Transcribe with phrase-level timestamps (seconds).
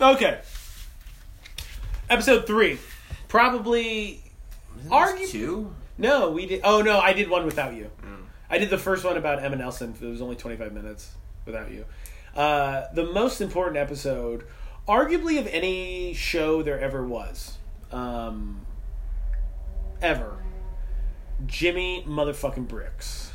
[0.00, 0.40] Okay.
[2.08, 2.78] Episode three,
[3.28, 4.22] probably.
[4.90, 5.74] Argue two.
[5.98, 6.60] No, we did.
[6.62, 7.90] Oh no, I did one without you.
[8.48, 9.94] I did the first one about Emma Nelson.
[10.00, 11.12] It was only twenty five minutes
[11.46, 11.84] without you.
[12.34, 14.44] Uh, the most important episode,
[14.86, 17.56] arguably of any show there ever was,
[17.90, 18.60] um,
[20.02, 20.36] ever.
[21.46, 23.32] Jimmy motherfucking Brooks.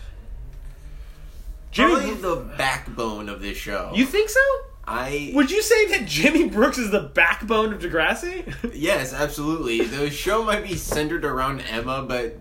[1.71, 3.91] Jimmy, Probably the backbone of this show.
[3.93, 4.39] you think so?
[4.86, 8.72] I Would you say that Jimmy Brooks is the backbone of Degrassi?
[8.73, 9.81] yes, absolutely.
[9.81, 12.38] The show might be centered around Emma, but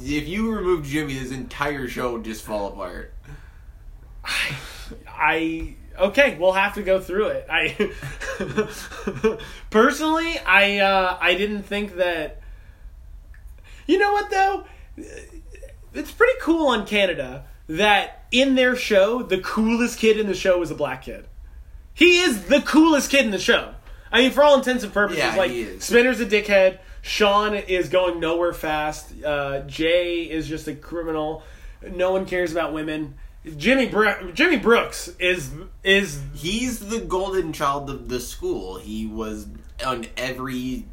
[0.00, 3.12] if you remove Jimmy, this entire show would just fall apart.
[5.08, 7.46] I okay, we'll have to go through it.
[7.50, 7.92] I
[9.70, 12.40] personally, I uh, I didn't think that.
[13.86, 14.64] You know what though?
[15.94, 20.62] It's pretty cool on Canada that in their show, the coolest kid in the show
[20.62, 21.26] is a black kid.
[21.94, 23.74] He is the coolest kid in the show.
[24.10, 25.84] I mean, for all intents and purposes, Yeah, like he is.
[25.84, 26.78] Spinner's a dickhead.
[27.00, 29.12] Sean is going nowhere fast.
[29.24, 31.42] Uh, Jay is just a criminal.
[31.82, 33.14] No one cares about women.
[33.56, 35.50] Jimmy Bro- Jimmy Brooks is
[35.82, 38.78] is He's the golden child of the school.
[38.78, 39.48] He was
[39.84, 40.84] on every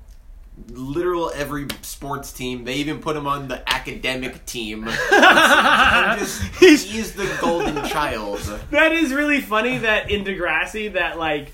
[0.69, 2.63] literal every sports team.
[2.63, 4.85] They even put him on the academic team.
[5.09, 8.39] Just- He's- the golden child.
[8.71, 11.51] that is really funny that in Degrassi that like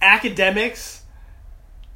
[0.00, 1.02] academics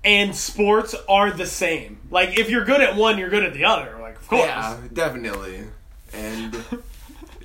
[0.05, 1.99] and sports are the same.
[2.11, 3.99] Like if you're good at one, you're good at the other.
[4.01, 4.43] Like of course.
[4.47, 5.65] Yeah, definitely.
[6.13, 6.57] And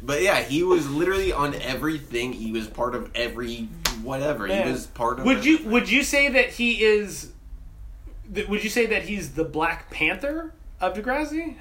[0.01, 2.33] but yeah, he was literally on everything.
[2.33, 3.67] He was part of every
[4.03, 4.47] whatever.
[4.47, 4.65] Man.
[4.65, 5.25] He was part of.
[5.25, 7.31] Would you would you say that he is?
[8.33, 11.55] Th- Would you say that he's the Black Panther of Degrassi?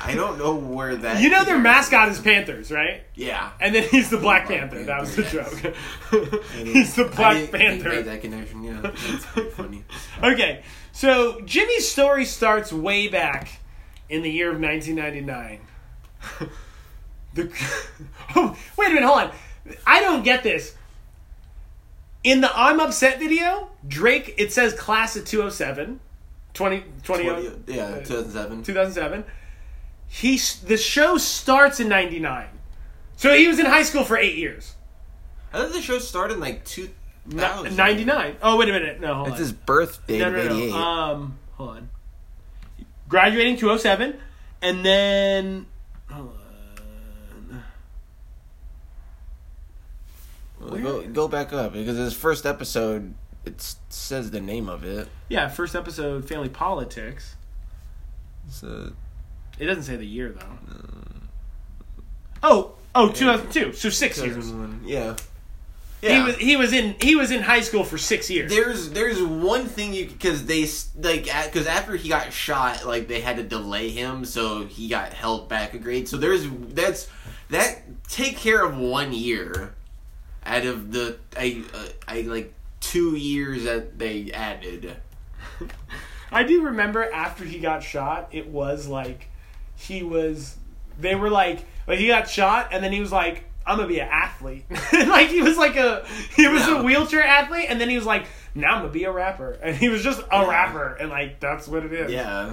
[0.00, 1.22] I don't know where that.
[1.22, 3.04] you know their mascot is Panthers, right?
[3.14, 3.52] Yeah.
[3.60, 4.82] And then he's the Black Black Panther.
[4.84, 5.74] That was the Panther,
[6.10, 6.44] joke.
[6.52, 7.88] he's the Black Panther.
[7.90, 8.62] make that connection.
[8.62, 9.84] Yeah, that's funny.
[10.22, 10.62] Okay,
[10.92, 13.60] so Jimmy's story starts way back
[14.08, 15.60] in the year of 1999.
[17.34, 17.52] the
[18.34, 19.32] oh, wait a minute, hold on.
[19.86, 20.74] I don't get this.
[22.26, 26.00] In the I'm upset video, Drake it says class of 207
[26.54, 28.64] 20, 20, 20, yeah, 2007.
[28.64, 29.24] 2007.
[30.08, 32.48] He the show starts in 99.
[33.14, 34.74] So he was in high school for 8 years.
[35.52, 37.76] I thought the show started in like 2000.
[37.76, 38.36] 99.
[38.42, 39.00] Oh, wait a minute.
[39.00, 39.38] No, hold It's on.
[39.38, 40.56] his birthday No, no, no.
[40.56, 40.72] 88.
[40.72, 41.90] Um, hold on.
[43.08, 44.18] Graduating 207,
[44.62, 45.66] and then.
[46.10, 46.35] Hold on.
[50.70, 55.08] Well, go, go back up because his first episode, it says the name of it.
[55.28, 57.36] Yeah, first episode, Family Politics.
[58.48, 58.92] So,
[59.58, 60.74] It doesn't say the year, though.
[60.74, 61.20] Uh,
[62.42, 63.72] oh, oh, 2002.
[63.72, 64.34] So six years.
[64.34, 64.82] 2001.
[64.84, 65.16] Yeah.
[66.02, 68.50] He was he was in he was in high school for six years.
[68.50, 73.20] There's there's one thing you because they like because after he got shot like they
[73.20, 77.08] had to delay him so he got held back a grade so there's that's
[77.48, 79.74] that take care of one year
[80.46, 84.96] out of the I uh, I like two years that they added
[86.32, 89.28] I do remember after he got shot, it was like
[89.76, 90.56] he was.
[90.98, 94.00] They were like, like he got shot, and then he was like, "I'm gonna be
[94.00, 96.80] an athlete." like he was like a he was Yeah.
[96.80, 99.76] a wheelchair athlete, and then he was like, "Now I'm gonna be a rapper," and
[99.76, 102.10] he was just a rapper, and like that's what it is.
[102.10, 102.52] yeah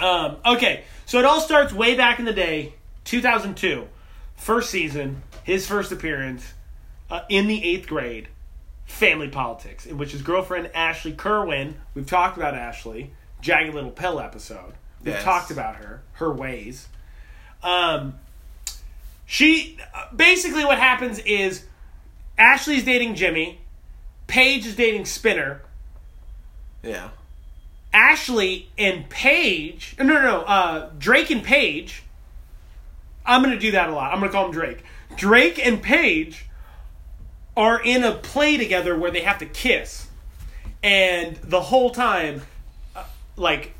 [0.00, 3.86] Um, okay, so it all starts way back in the day, 2002,
[4.38, 6.54] first season, his first appearance
[7.10, 8.28] uh, in the eighth grade,
[8.86, 13.10] Family Politics, in which his girlfriend Ashley Kerwin, we've talked about Ashley,
[13.42, 14.72] Jagged Little Pill episode.
[15.04, 15.24] We've Yes.
[15.24, 16.88] talked about her, her ways.
[17.62, 18.14] Um,
[19.26, 19.78] she
[20.14, 21.64] basically what happens is
[22.38, 23.60] Ashley's dating Jimmy,
[24.26, 25.60] Paige is dating Spinner,
[26.82, 27.08] yeah
[27.92, 29.96] Ashley and Paige.
[29.98, 30.40] No, no, no.
[30.42, 32.02] Uh, Drake and Paige.
[33.28, 34.12] I'm gonna do that a lot.
[34.12, 34.82] I'm gonna call him Drake.
[35.16, 36.46] Drake and Paige
[37.56, 40.08] are in a play together where they have to kiss,
[40.82, 42.42] and the whole time,
[42.96, 43.04] uh,
[43.36, 43.74] like,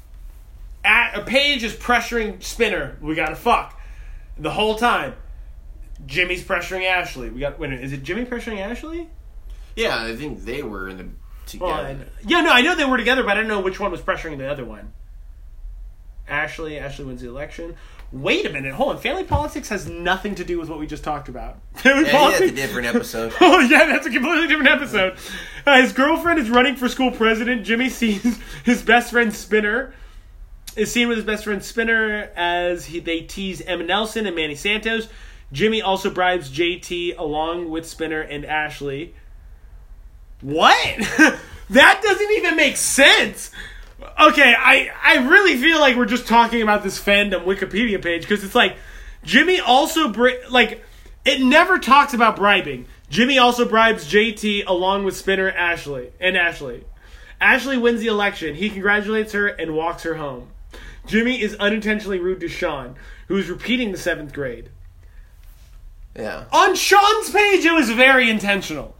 [0.84, 2.96] a Paige is pressuring Spinner.
[3.00, 3.80] We gotta fuck.
[4.38, 5.14] The whole time,
[6.06, 7.30] Jimmy's pressuring Ashley.
[7.30, 7.58] We got.
[7.58, 9.08] Wait, is it Jimmy pressuring Ashley?
[9.76, 12.84] yeah I think they were in the Well, together know- yeah, no, I know they
[12.84, 14.92] were together, but I don't know which one was pressuring the other one.
[16.26, 17.76] Ashley, Ashley wins the election.
[18.10, 18.98] Wait a minute, hold on.
[18.98, 21.58] Family politics has nothing to do with what we just talked about.
[21.74, 22.52] Family yeah, yeah, that's a politics.
[22.60, 25.18] different episode Oh yeah, that's a completely different episode.
[25.66, 27.64] Uh, his girlfriend is running for school president.
[27.64, 29.92] Jimmy sees his best friend Spinner
[30.74, 34.54] is seen with his best friend Spinner as he, they tease Emma Nelson and Manny
[34.54, 35.08] Santos.
[35.52, 39.14] Jimmy also bribes JT along with Spinner and Ashley.
[40.40, 40.98] What?
[41.70, 43.50] that doesn't even make sense.
[44.00, 48.44] Okay, I I really feel like we're just talking about this fandom Wikipedia page because
[48.44, 48.76] it's like
[49.24, 50.84] Jimmy also bri- like
[51.24, 52.86] it never talks about bribing.
[53.10, 56.84] Jimmy also bribes JT along with Spinner Ashley and Ashley.
[57.40, 58.54] Ashley wins the election.
[58.54, 60.48] He congratulates her and walks her home.
[61.06, 62.96] Jimmy is unintentionally rude to Sean,
[63.28, 64.68] who is repeating the seventh grade.
[66.14, 66.44] Yeah.
[66.52, 68.94] On Sean's page, it was very intentional.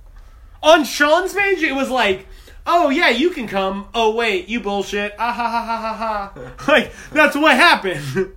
[0.62, 2.26] On Sean's page, it was like,
[2.68, 3.88] oh yeah, you can come.
[3.94, 5.14] Oh wait, you bullshit.
[5.18, 6.54] Ah ha ha ha ha ha.
[6.72, 8.36] like, that's what happened.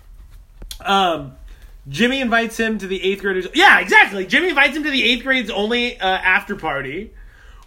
[0.80, 1.34] um,
[1.88, 3.48] Jimmy invites him to the eighth graders.
[3.52, 4.24] Yeah, exactly.
[4.24, 7.12] Jimmy invites him to the eighth grade's only uh, after party,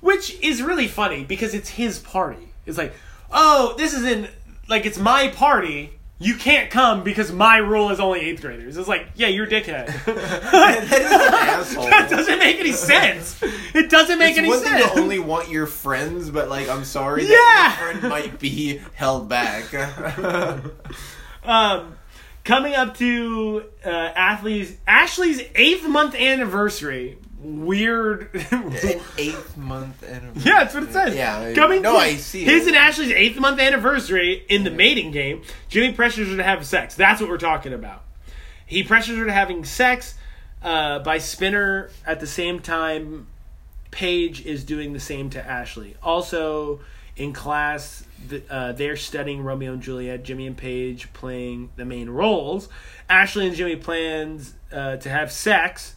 [0.02, 2.54] which is really funny because it's his party.
[2.66, 2.94] It's like,
[3.32, 4.30] oh, this is in
[4.68, 5.99] like it's my party.
[6.22, 8.76] You can't come because my rule is only eighth graders.
[8.76, 9.86] It's like, yeah, you're a dickhead.
[10.06, 13.42] that is an that doesn't make any sense.
[13.74, 14.92] It doesn't make It's any one thing sense.
[14.92, 17.38] to only want your friends, but like, I'm sorry Yeah.
[17.38, 19.74] that your friend might be held back.
[21.46, 21.96] um,
[22.44, 27.18] coming up to uh, Ashley's eighth month anniversary.
[27.42, 28.30] Weird.
[28.52, 28.74] An
[29.18, 30.52] eighth month anniversary.
[30.52, 31.16] Yeah, that's what it says.
[31.16, 31.54] Yeah.
[31.54, 32.44] Coming no, to I see.
[32.44, 32.70] his it.
[32.70, 35.44] and Ashley's eighth month anniversary in the mating game.
[35.70, 36.96] Jimmy pressures her to have sex.
[36.96, 38.04] That's what we're talking about.
[38.66, 40.16] He pressures her to having sex
[40.62, 43.28] uh, by Spinner at the same time.
[43.92, 45.96] Paige is doing the same to Ashley.
[46.04, 46.82] Also,
[47.16, 50.24] in class, th- uh, they're studying Romeo and Juliet.
[50.24, 52.70] Jimmy and Paige playing the main roles.
[53.10, 55.96] Ashley and Jimmy plans uh, to have sex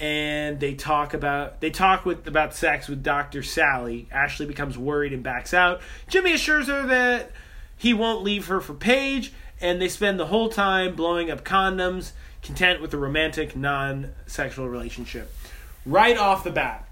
[0.00, 3.42] and they talk about they talk with about sex with Dr.
[3.42, 4.08] Sally.
[4.12, 5.80] Ashley becomes worried and backs out.
[6.08, 7.32] Jimmy assures her that
[7.76, 12.12] he won't leave her for Paige, and they spend the whole time blowing up condoms,
[12.42, 15.32] content with a romantic, non-sexual relationship.
[15.86, 16.88] Right off the bat,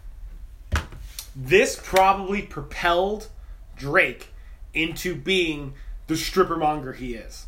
[1.35, 3.29] this probably propelled
[3.77, 4.29] Drake
[4.73, 5.75] into being
[6.07, 7.47] the stripper monger he is.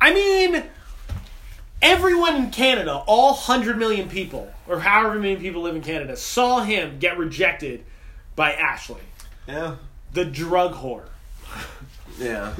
[0.00, 0.64] I mean,
[1.80, 6.62] everyone in Canada, all 100 million people, or however many people live in Canada, saw
[6.62, 7.84] him get rejected
[8.34, 9.02] by Ashley,
[9.46, 9.76] Yeah.
[10.12, 11.04] the drug whore.
[12.18, 12.54] Yeah.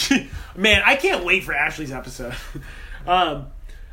[0.56, 2.34] Man, I can't wait for Ashley's episode.
[3.06, 3.48] um,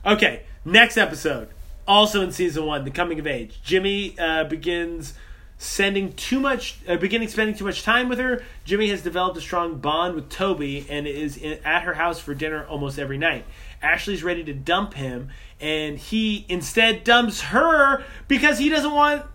[0.05, 1.49] okay, next episode.
[1.87, 3.59] Also in season one, the coming of age.
[3.63, 5.15] Jimmy uh, begins
[5.57, 8.43] sending too much, uh, beginning spending too much time with her.
[8.65, 12.33] Jimmy has developed a strong bond with Toby and is in, at her house for
[12.35, 13.45] dinner almost every night.
[13.81, 15.29] Ashley's ready to dump him,
[15.63, 19.25] and he instead dumps her because he doesn't want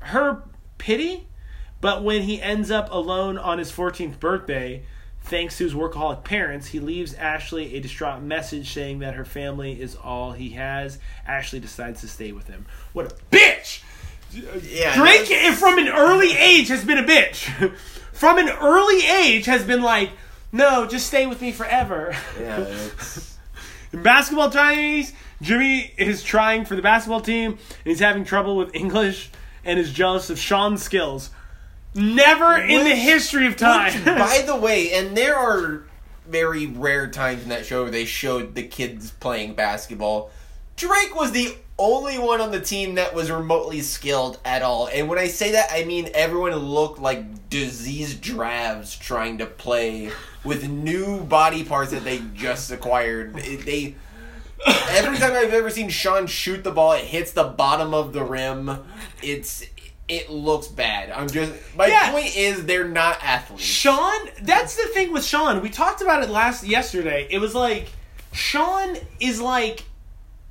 [0.00, 0.42] her
[0.76, 1.26] pity.
[1.80, 4.84] But when he ends up alone on his 14th birthday,
[5.22, 9.80] thanks to his workaholic parents, he leaves Ashley a distraught message saying that her family
[9.80, 10.98] is all he has.
[11.26, 12.66] Ashley decides to stay with him.
[12.92, 13.82] What a bitch!
[14.34, 14.94] Yeah.
[14.94, 17.72] Drake, if from an early age, has been a bitch.
[18.12, 20.10] from an early age, has been like,
[20.52, 22.14] no, just stay with me forever.
[22.38, 22.66] Yeah.
[23.92, 28.74] In basketball Chinese, Jimmy is trying for the basketball team, and he's having trouble with
[28.74, 29.30] English,
[29.64, 31.30] and is jealous of Sean's skills.
[31.94, 33.92] Never in the history of time.
[33.92, 35.84] Which, by the way, and there are
[36.26, 40.30] very rare times in that show where they showed the kids playing basketball.
[40.76, 44.88] Drake was the only one on the team that was remotely skilled at all.
[44.88, 50.10] And when I say that, I mean everyone looked like diseased drabs trying to play
[50.44, 53.36] with new body parts that they just acquired.
[53.38, 53.94] It- they
[54.90, 58.24] every time I've ever seen Sean shoot the ball, it hits the bottom of the
[58.24, 58.84] rim.
[59.22, 59.64] It's
[60.08, 61.10] it looks bad.
[61.10, 62.10] I'm just my Yeah.
[62.10, 63.62] point is they're not athletes.
[63.64, 65.60] Sean, that's the thing with Sean.
[65.60, 67.26] We talked about it last yesterday.
[67.30, 67.88] It was like
[68.32, 69.84] Sean is like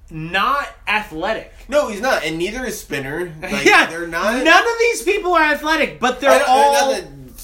[0.09, 1.51] not athletic.
[1.67, 3.33] No, he's not, and neither is Spinner.
[3.41, 4.41] Like, yeah, they're not.
[4.43, 6.95] None of these people are athletic, but they're all.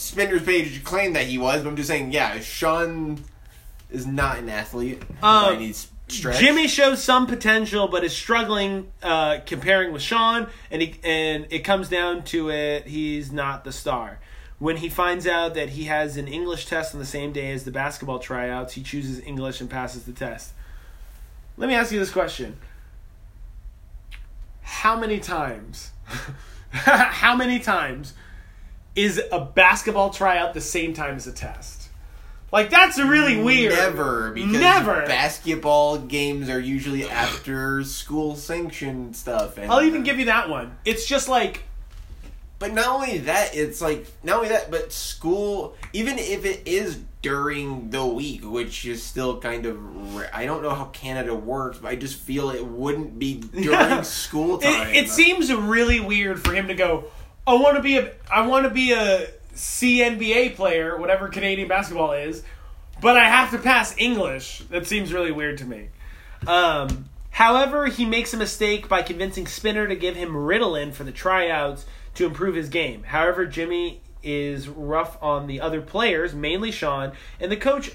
[0.04, 3.24] Spinner's page claimed that he was, but I'm just saying, yeah, Sean
[3.90, 5.74] is not an athlete Um, any
[6.08, 6.40] stretch.
[6.40, 11.60] Jimmy shows some potential, but is struggling uh, comparing with Sean, and he, and it
[11.60, 12.88] comes down to it.
[12.88, 14.20] He's not the star.
[14.60, 17.64] When he finds out that he has an English test on the same day as
[17.64, 20.54] the basketball tryouts, he chooses English and passes the test.
[21.58, 22.58] Let me ask you this question:
[24.62, 25.92] How many times?
[26.72, 28.14] how many times
[28.96, 31.90] is a basketball tryout the same time as a test?
[32.52, 33.74] Like that's really weird.
[33.74, 35.06] Never, because Never.
[35.08, 39.58] basketball games are usually after school sanctioned stuff.
[39.58, 40.78] And, I'll even give you that one.
[40.86, 41.64] It's just like
[42.60, 45.76] But not only that, it's like not only that, but school.
[45.94, 50.30] Even if it is during the week, which is still kind of, rare.
[50.32, 54.02] I don't know how Canada works, but I just feel it wouldn't be during Yeah.
[54.04, 54.90] school time.
[54.90, 57.06] it, it seems really weird for him to go.
[57.46, 62.14] I want to be a I want to be a CNBA player, whatever Canadian basketball
[62.14, 62.44] is,
[63.02, 64.60] but I have to pass English.
[64.70, 65.90] That seems really weird to me.
[66.48, 71.12] Um, however, he makes a mistake by convincing Spinner to give him Ritalin for the
[71.12, 71.86] tryouts
[72.16, 73.04] to improve his game.
[73.04, 77.92] However, Jimmy is rough on the other players, mainly Sean, and the coach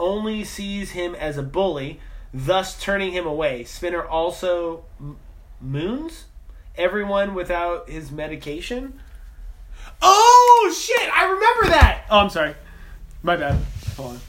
[0.00, 2.00] only sees him as a bully,
[2.32, 3.62] thus turning him away.
[3.62, 5.16] Spinner also m-
[5.60, 6.24] moons
[6.76, 9.00] everyone without his medication.
[10.02, 11.08] Oh shit!
[11.12, 12.04] I remember that.
[12.10, 12.54] Oh, I'm sorry.
[13.22, 13.58] My bad.
[13.96, 14.20] Hold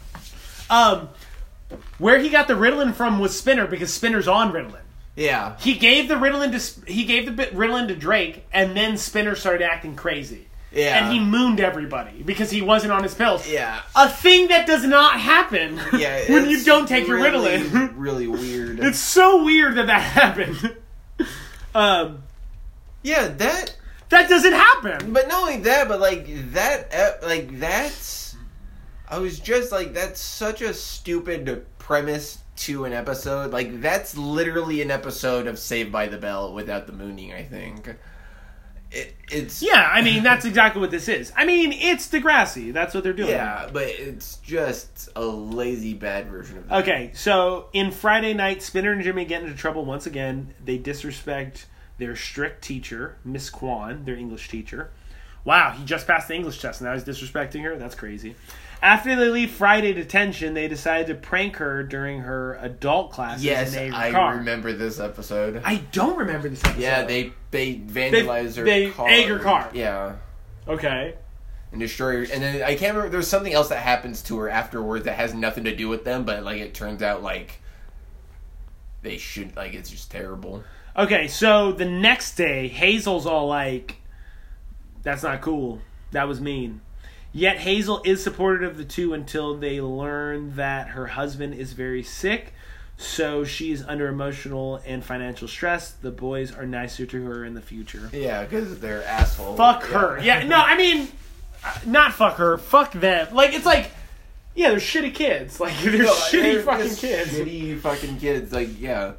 [0.69, 0.99] on.
[0.99, 1.09] Um,
[1.97, 4.79] where he got the Ritalin from was Spinner because Spinner's on Ritalin.
[5.15, 5.55] Yeah.
[5.59, 6.51] He gave the Ritalin
[6.85, 10.47] to he gave the bit Ritalin to Drake, and then Spinner started acting crazy.
[10.71, 11.05] Yeah.
[11.05, 13.49] And he mooned everybody because he wasn't on his pills.
[13.49, 13.81] Yeah.
[13.95, 16.29] A thing that does not happen Yeah.
[16.29, 17.93] when you don't take your really, Ritalin.
[17.95, 18.79] really weird.
[18.81, 20.75] it's so weird that that happened.
[21.73, 22.23] um,
[23.05, 23.77] yeah, that.
[24.09, 25.13] that doesn't happen.
[25.13, 28.35] But not only that, but like that, like that's.
[29.07, 33.51] I was just like, that's such a stupid premise to an episode.
[33.51, 37.31] Like that's literally an episode of Saved by the Bell without the mooning.
[37.31, 37.95] I think.
[38.91, 41.31] It, it's Yeah, I mean that's exactly what this is.
[41.35, 42.73] I mean it's Degrassi.
[42.73, 43.29] That's what they're doing.
[43.29, 46.81] yeah, but it's just a lazy bad version of that.
[46.81, 50.53] Okay, so in Friday night, Spinner and Jimmy get into trouble once again.
[50.63, 54.91] They disrespect their strict teacher, Miss Kwan, their English teacher.
[55.43, 57.77] Wow, he just passed the English test and now he's disrespecting her?
[57.77, 58.35] That's crazy.
[58.81, 63.75] After they leave Friday detention, they decide to prank her during her adult classes Yes,
[63.75, 64.35] I car.
[64.37, 65.61] remember this episode.
[65.63, 66.81] I don't remember this episode.
[66.81, 69.07] yeah, they they vandalize her they car.
[69.09, 69.69] egg her car.
[69.73, 70.15] Yeah.
[70.67, 71.13] Okay.
[71.71, 72.33] and destroy her.
[72.33, 73.09] And then I can't remember.
[73.09, 76.23] There's something else that happens to her afterwards that has nothing to do with them,
[76.25, 77.59] but like it turns out like
[79.03, 80.63] they should like it's just terrible.
[80.97, 83.97] Okay, so the next day, Hazel's all like,
[85.03, 85.81] that's not cool.
[86.11, 86.81] That was mean.
[87.33, 92.01] Yet Hazel is supportive of the two until they learn that her husband is very
[92.01, 92.53] sick.
[92.97, 95.91] So she's under emotional and financial stress.
[95.91, 98.09] The boys are nicer to her in the future.
[98.13, 99.57] Yeah, because they're assholes.
[99.57, 100.17] Fuck her.
[100.21, 101.09] Yeah, no, I mean,
[101.61, 102.57] uh, not fuck her.
[102.57, 103.35] Fuck them.
[103.35, 103.91] Like, it's like,
[104.55, 105.59] yeah, they're shitty kids.
[105.59, 107.31] Like, they're No, shitty they're fucking kids.
[107.33, 108.53] Shitty fucking kids.
[108.53, 109.11] Like yeah,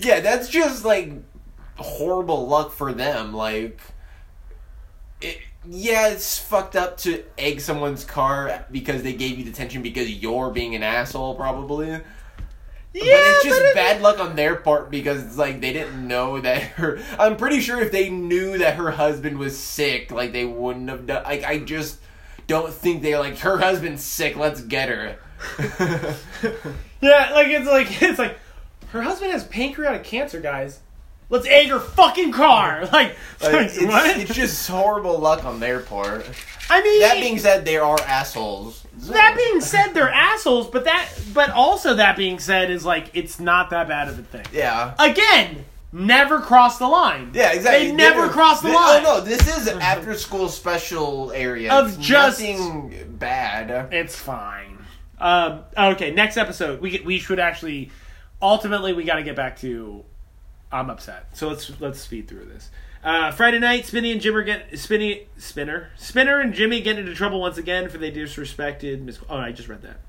[0.00, 0.20] yeah.
[0.20, 1.12] That's just like
[1.76, 3.32] horrible luck for them.
[3.34, 3.80] Like
[5.20, 5.38] it.
[5.68, 10.50] Yeah, it's fucked up to egg someone's car because they gave you detention because you're
[10.50, 11.88] being an asshole, probably.
[11.88, 12.00] Yeah,
[12.92, 16.40] but it's just it- bad luck on their part because it's like they didn't know
[16.40, 16.98] that her.
[17.18, 21.06] I'm pretty sure if they knew that her husband was sick, like they wouldn't have
[21.06, 21.24] done.
[21.24, 21.98] Like I just
[22.46, 24.36] don't think they're like her husband's sick.
[24.36, 25.18] Let's get her.
[27.02, 28.38] Yeah, like it's like it's like
[28.92, 30.80] her husband has pancreatic cancer, guys.
[31.28, 32.86] Let's egg her fucking car.
[32.92, 34.16] Like, Like, it's, what?
[34.18, 36.28] it's just horrible luck on their part.
[36.68, 38.84] I mean, That being said, they are assholes.
[39.00, 40.68] So- that being said, they're assholes.
[40.68, 44.22] But that, but also that being said, is like it's not that bad of a
[44.22, 44.44] thing.
[44.52, 44.94] yeah.
[44.98, 47.30] Again, never cross the line.
[47.32, 47.88] Yeah, exactly.
[47.88, 49.04] They never cross the Thi- line.
[49.06, 51.72] Oh no, this is after school special area.
[51.72, 53.92] Of It's just- nothing bad.
[53.92, 54.78] It's fine.
[55.18, 56.80] Um, okay, next episode.
[56.80, 57.90] We we should actually,
[58.40, 60.04] ultimately, we got to get back to.
[60.72, 61.36] I'm upset.
[61.36, 62.70] So let's let's speed through this.
[63.02, 67.40] Uh, Friday night, Spinny and Jimmer get Spinny Spinner Spinner and Jimmy get into trouble
[67.40, 69.18] once again for they disrespected Miss.
[69.28, 70.00] Oh, I just read that.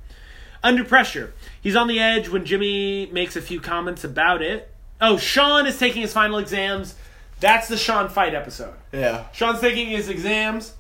[0.63, 4.69] Under pressure, he's on the edge when Jimmy makes a few comments about it.
[5.00, 6.95] Oh, Sean is taking his final exams.
[7.39, 8.75] That's the Sean fight episode.
[8.91, 9.25] Yeah.
[9.31, 10.75] Sean's taking his exams.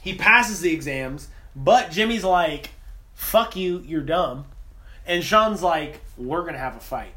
[0.00, 2.70] He passes the exams, but Jimmy's like,
[3.14, 4.46] fuck you, you're dumb.
[5.06, 7.14] And Sean's like, we're going to have a fight.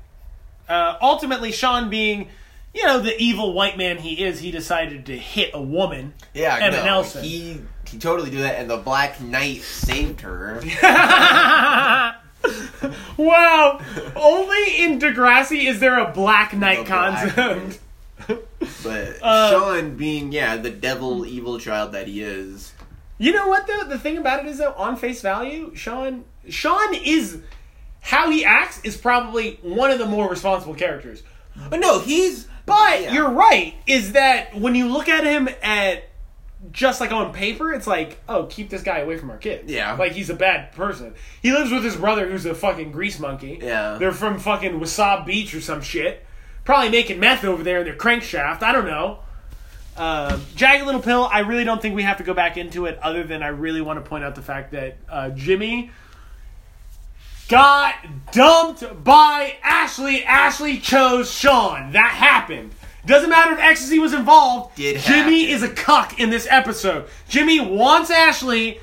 [0.68, 2.30] Uh, ultimately, Sean being,
[2.74, 6.14] you know, the evil white man he is, he decided to hit a woman.
[6.34, 7.24] Yeah, Emma no, Nelson.
[7.24, 10.60] He he totally did that, and the Black Knight saved her.
[13.18, 13.80] wow!
[14.16, 17.80] Only in Degrassi is there a Black Knight The Black concept.
[18.84, 22.74] But Uh, Sean, being yeah the devil evil child that he is,
[23.20, 23.84] You know what though?
[23.84, 27.42] The thing about it is though, on face value, Sean Sean is
[28.06, 31.24] how he acts is probably one of the more responsible characters.
[31.70, 33.14] but no, he's But Yeah.
[33.14, 36.04] you're right, is that when you look at him at
[36.72, 39.72] just like on paper, it's like, oh, keep this guy away from our kids.
[39.72, 39.94] Yeah.
[39.94, 41.14] Like he's a bad person.
[41.42, 43.60] He lives with his brother who's a fucking grease monkey.
[43.62, 43.98] Yeah.
[44.00, 46.26] They're from fucking Wasaga Beach or some shit.
[46.64, 48.64] Probably making meth over there in their crankshaft.
[48.64, 49.20] I don't know.
[49.98, 52.98] Um, Jagged Little Pill, I really don't think we have to go back into it
[53.02, 55.92] other than I really want to point out the fact that uh, Jimmy
[57.48, 57.96] got
[58.32, 60.24] dumped by Ashley.
[60.24, 61.92] Ashley chose Sean.
[61.92, 62.72] That happened.
[63.06, 64.76] Doesn't matter if ecstasy was involved.
[64.76, 65.56] Did Jimmy happen.
[65.56, 67.08] is a cuck in this episode.
[67.30, 68.80] Jimmy wants Ashley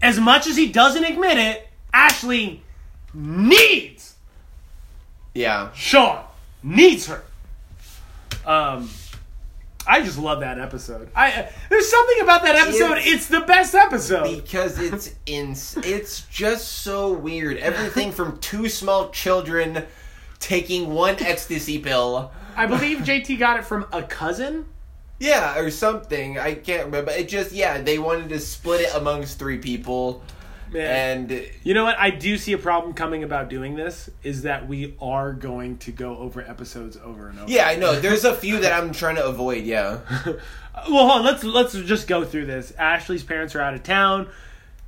[0.00, 1.68] as much as he doesn't admit it.
[1.94, 2.62] Ashley
[3.14, 4.14] needs
[5.34, 5.70] Yeah.
[5.74, 6.24] Sean.
[6.62, 7.22] Needs her.
[8.44, 8.90] Um,
[9.86, 11.08] I just love that episode.
[11.14, 12.98] I uh, there's something about that episode.
[12.98, 14.42] It's- It's, the best episode.
[14.42, 15.52] Because it's in,
[15.84, 17.56] it's just so weird.
[17.58, 19.84] Everything from two small children
[20.38, 22.30] taking one ecstasy pill.
[22.56, 24.66] I believe JT got it from a cousin.
[25.18, 26.38] Yeah, or something.
[26.38, 27.12] I can't remember.
[27.12, 30.22] It just yeah, they wanted to split it amongst three people,
[30.72, 31.30] Man.
[31.30, 31.98] and You know what?
[31.98, 35.92] I do see a problem coming about doing this is that we are going to
[35.92, 37.50] go over episodes over and over.
[37.50, 37.98] yeah, I know.
[38.00, 39.64] There's a few that I'm trying to avoid.
[39.64, 40.00] Yeah,
[40.88, 42.72] Well, hold on, let's let's just go through this.
[42.72, 44.28] Ashley's parents are out of town.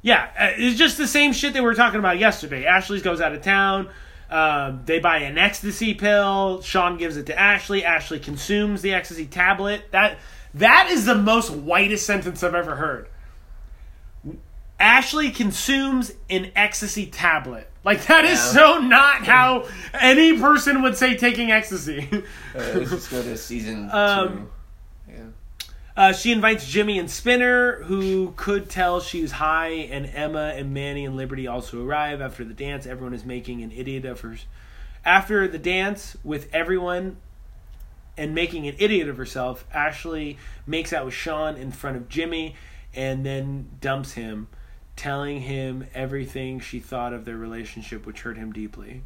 [0.00, 2.64] Yeah, uh, it's just the same shit that we were talking about yesterday.
[2.67, 3.88] Ashley's goes out of town.
[4.31, 6.62] Um, they buy an ecstasy pill.
[6.62, 7.85] Sean gives it to Ashley.
[7.85, 9.91] Ashley consumes the ecstasy tablet.
[9.93, 10.19] That
[10.55, 13.09] that is the most whitest sentence I've ever heard.
[14.81, 17.71] Ashley consumes an ecstasy tablet.
[17.85, 18.52] Like that is Yeah.
[18.52, 22.09] so not how any person would say taking ecstasy.
[22.12, 22.19] uh,
[22.54, 24.50] let's just go to season Um,
[25.09, 25.12] two.
[25.12, 25.25] Yeah.
[25.97, 31.04] Uh, she invites Jimmy and Spinner, who could tell she's high, and Emma and Manny
[31.04, 32.85] and Liberty also arrive after the dance.
[32.87, 34.37] Everyone is making an idiot of her.
[35.04, 37.19] After the dance with everyone
[38.16, 42.57] and making an idiot of herself, Ashley makes out with Sean in front of Jimmy
[42.95, 44.49] and then dumps him,
[44.97, 49.03] telling him everything she thought of their relationship, which hurt him deeply.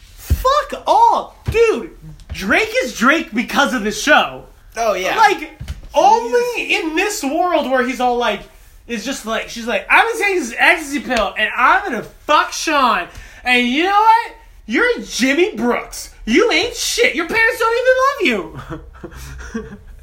[0.00, 1.36] Fuck all!
[1.50, 1.96] Dude,
[2.32, 4.46] Drake is Drake because of this show.
[4.76, 5.16] Oh yeah.
[5.16, 5.58] Like
[5.94, 8.42] only in this world where he's all like,
[8.86, 12.52] is just like she's like, I'm gonna take this ecstasy pill and I'm gonna fuck
[12.52, 13.08] Sean.
[13.44, 14.32] And you know what?
[14.66, 16.14] You're Jimmy Brooks.
[16.24, 17.14] You ain't shit.
[17.16, 19.78] Your parents don't even love you.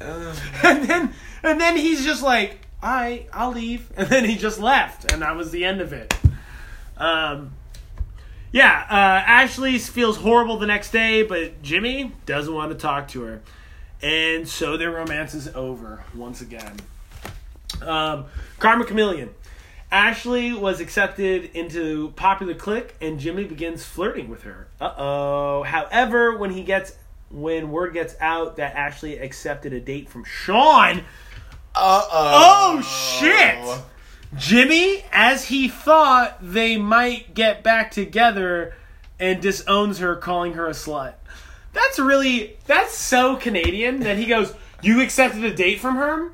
[0.62, 3.90] and then and then he's just like, right, I'll leave.
[3.96, 6.14] And then he just left, and that was the end of it.
[6.96, 7.52] Um.
[8.52, 13.22] Yeah, uh, Ashley feels horrible the next day, but Jimmy doesn't want to talk to
[13.22, 13.42] her.
[14.02, 16.76] And so their romance is over once again.
[17.80, 18.24] Um,
[18.58, 19.30] Karma Chameleon.
[19.92, 24.68] Ashley was accepted into Popular Click, and Jimmy begins flirting with her.
[24.80, 25.62] Uh oh.
[25.64, 26.94] However, when he gets
[27.30, 31.02] when word gets out that Ashley accepted a date from Sean,
[31.82, 33.58] Uh oh shit!
[34.36, 38.74] Jimmy, as he thought they might get back together,
[39.18, 41.14] and disowns her, calling her a slut.
[41.72, 46.32] That's really that's so Canadian that he goes, "You accepted a date from her?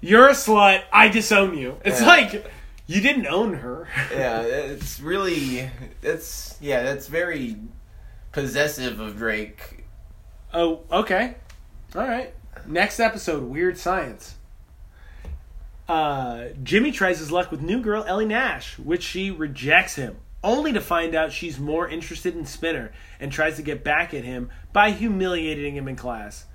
[0.00, 0.82] You're a slut.
[0.92, 2.06] I disown you." It's Yeah.
[2.06, 2.50] like
[2.86, 3.88] you didn't own her.
[4.12, 7.56] Yeah, it's really that's yeah, that's very
[8.32, 9.84] possessive of Drake.
[10.54, 11.34] Oh, okay.
[11.94, 12.32] All right.
[12.66, 14.36] Next episode, Weird Science.
[15.92, 20.72] Uh, Jimmy tries his luck with new girl Ellie Nash, which she rejects him, only
[20.72, 24.48] to find out she's more interested in Spinner and tries to get back at him
[24.72, 26.46] by humiliating him in class.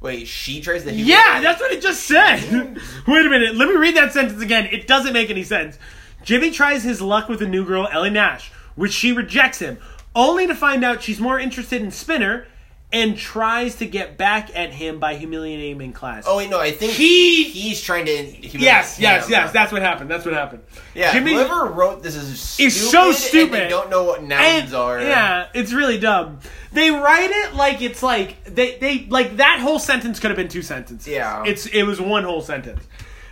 [0.00, 2.40] Wait, she tries to Yeah, that's what it just said.
[3.06, 3.54] Wait a minute.
[3.54, 4.66] Let me read that sentence again.
[4.72, 5.78] It doesn't make any sense.
[6.24, 9.78] Jimmy tries his luck with a new girl, Ellie Nash, which she rejects him,
[10.12, 12.48] only to find out she's more interested in Spinner
[12.92, 16.24] and tries to get back at him by humiliating him in class.
[16.26, 19.32] Oh wait, no, I think He- he's trying to humiliate yes, yes, him.
[19.32, 19.52] yes.
[19.52, 20.08] That's what happened.
[20.08, 20.62] That's what happened.
[20.94, 21.12] yeah.
[21.12, 22.70] Jimmy whoever wrote this is stupid.
[22.72, 23.54] so stupid.
[23.64, 25.00] they don't know what nouns And- are.
[25.00, 26.38] Yeah, it's really dumb.
[26.72, 30.48] They write it like it's like they they like that whole sentence could have been
[30.48, 31.08] two sentences.
[31.08, 31.42] Yeah.
[31.44, 32.86] It's it was one whole sentence.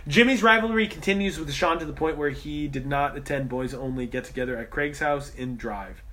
[0.07, 4.05] Jimmy's rivalry continues with Sean to the point where he did not attend boys only
[4.05, 6.03] get together at Craig's house in Drive.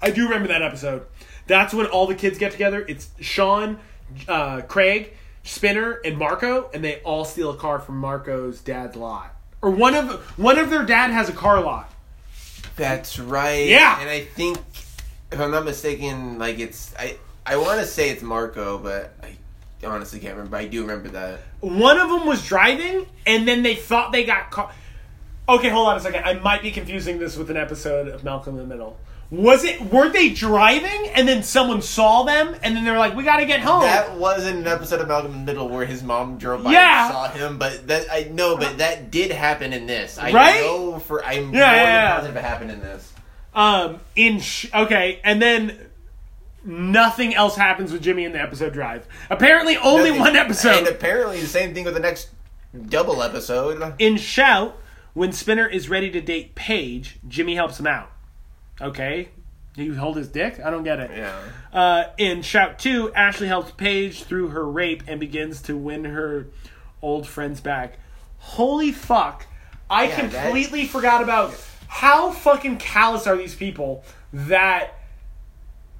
[0.00, 1.06] I do remember that episode.
[1.48, 2.84] That's when all the kids get together.
[2.86, 3.80] It's Sean,
[4.28, 9.34] uh, Craig, Spinner, and Marco, and they all steal a car from Marco's dad's lot.
[9.60, 11.92] Or one of one of their dad has a car lot.
[12.76, 13.66] That's right.
[13.66, 14.00] Yeah.
[14.00, 14.58] And I think,
[15.32, 19.36] if I'm not mistaken, like it's I I want to say it's Marco, but I
[19.86, 20.56] honestly can't remember.
[20.56, 21.40] I do remember that.
[21.60, 24.74] One of them was driving, and then they thought they got caught.
[25.48, 26.24] Okay, hold on a second.
[26.24, 28.98] I might be confusing this with an episode of Malcolm in the Middle.
[29.30, 29.92] Was it?
[29.92, 33.36] Were they driving, and then someone saw them, and then they were like, "We got
[33.38, 36.38] to get home." That wasn't an episode of Malcolm in the Middle where his mom
[36.38, 37.04] drove by Yeah.
[37.06, 40.18] and saw him, but that I know, but that did happen in this.
[40.18, 40.60] I Right?
[40.62, 42.14] know for I'm Yeah, more yeah, than yeah.
[42.14, 43.12] positive it happened in this.
[43.54, 45.76] um, in sh- okay, and then
[46.64, 49.06] nothing else happens with Jimmy in the episode Drive.
[49.30, 50.78] Apparently, only Nothing- one episode.
[50.78, 52.28] and apparently the same thing with the next
[52.88, 53.94] double episode.
[53.98, 54.76] In Shout,
[55.14, 58.10] when Spinner is ready to date Paige, Jimmy helps him out.
[58.80, 59.28] Okay?
[59.76, 60.58] You hold his dick?
[60.64, 61.10] I don't get it.
[61.14, 61.38] Yeah.
[61.72, 66.46] Uh, in Shout 2, Ashley helps Paige through her rape and begins to win her
[67.00, 67.98] old friends back.
[68.38, 69.46] Holy fuck.
[69.88, 71.54] I Yeah, that- completely forgot about
[71.86, 74.94] how fucking callous are these people that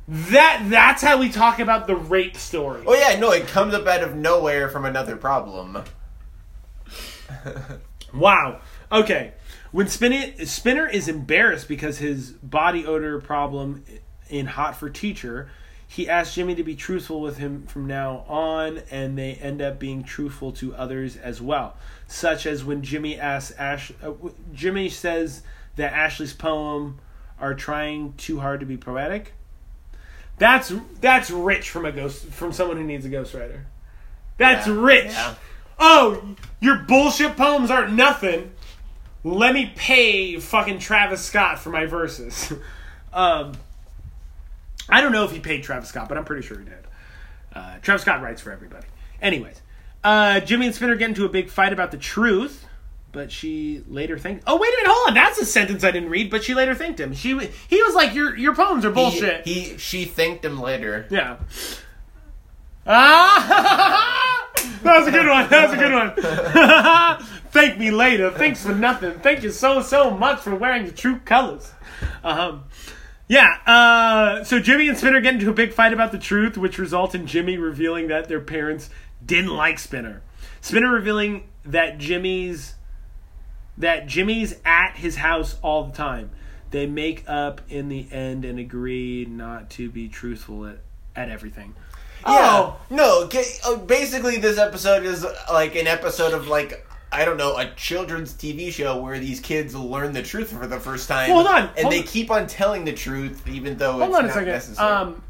[0.09, 2.83] that that's how we talk about the rape story.
[2.87, 5.83] Oh yeah, no, it comes up out of nowhere from another problem.
[8.15, 8.61] Wow.
[8.91, 9.35] Okay.
[9.79, 13.85] When Spinner, Spinner is embarrassed because his body odor problem
[14.29, 15.51] in Hot for Teacher,
[15.87, 19.79] he asks Jimmy to be truthful with him from now on, and they end up
[19.79, 21.77] being truthful to others as well.
[22.09, 24.15] Such as when Jimmy asks Ash, uh,
[24.53, 25.43] Jimmy says
[25.77, 26.99] that Ashley's poem
[27.39, 29.33] are trying too hard to be poetic.
[30.39, 33.61] That's that's rich from a ghost from someone who needs a ghostwriter.
[34.39, 34.75] That's Yeah.
[34.77, 35.13] rich.
[35.13, 35.35] Yeah.
[35.79, 38.51] Oh, your bullshit poems aren't nothing.
[39.29, 42.51] Let me pay fucking Travis Scott for my verses.
[43.13, 43.53] um,
[44.89, 46.87] I don't know if he paid Travis Scott, but I'm pretty sure he did.
[47.55, 48.87] Uh, Travis Scott writes for everybody.
[49.21, 49.61] Anyways,
[50.03, 52.65] uh, Jimmy and Spinner get into a big fight about the truth,
[53.13, 54.45] but she later thanked.
[54.47, 55.15] Oh wait a minute, hold on.
[55.15, 57.13] That's a sentence I didn't read, but she later thanked him.
[57.13, 57.39] She
[57.69, 61.07] he was like, "Your your poems are bullshit." He, he she thanked him later.
[61.11, 61.37] Yeah.
[62.87, 64.49] Ah!
[64.83, 65.51] that was a good one.
[65.51, 67.27] That was a good one.
[67.51, 68.31] Thank me later.
[68.31, 69.19] Thanks for nothing.
[69.21, 71.73] Thank you so so much for wearing the true colors.
[72.23, 72.65] Um,
[73.27, 73.57] yeah.
[73.67, 77.15] Uh, so Jimmy and Spinner get into a big fight about the truth, which results
[77.15, 78.91] in Jimmy revealing that their parents
[79.25, 80.23] didn't like Spinner.
[80.61, 82.75] Spinner revealing that Jimmy's
[83.77, 86.31] that Jimmy's at his house all the time.
[86.71, 90.79] They make up in the end and agree not to be truthful at,
[91.17, 91.75] at everything.
[92.27, 92.73] Yeah.
[92.91, 97.57] No, ga- uh, basically this episode is like an episode of like I don't know,
[97.57, 101.31] a children's TV show where these kids learn the truth for the first time.
[101.31, 102.05] Hold on, And hold they on.
[102.07, 104.49] keep on telling the truth even though Hold it's on a not second.
[104.53, 104.89] necessary.
[104.91, 105.23] Um,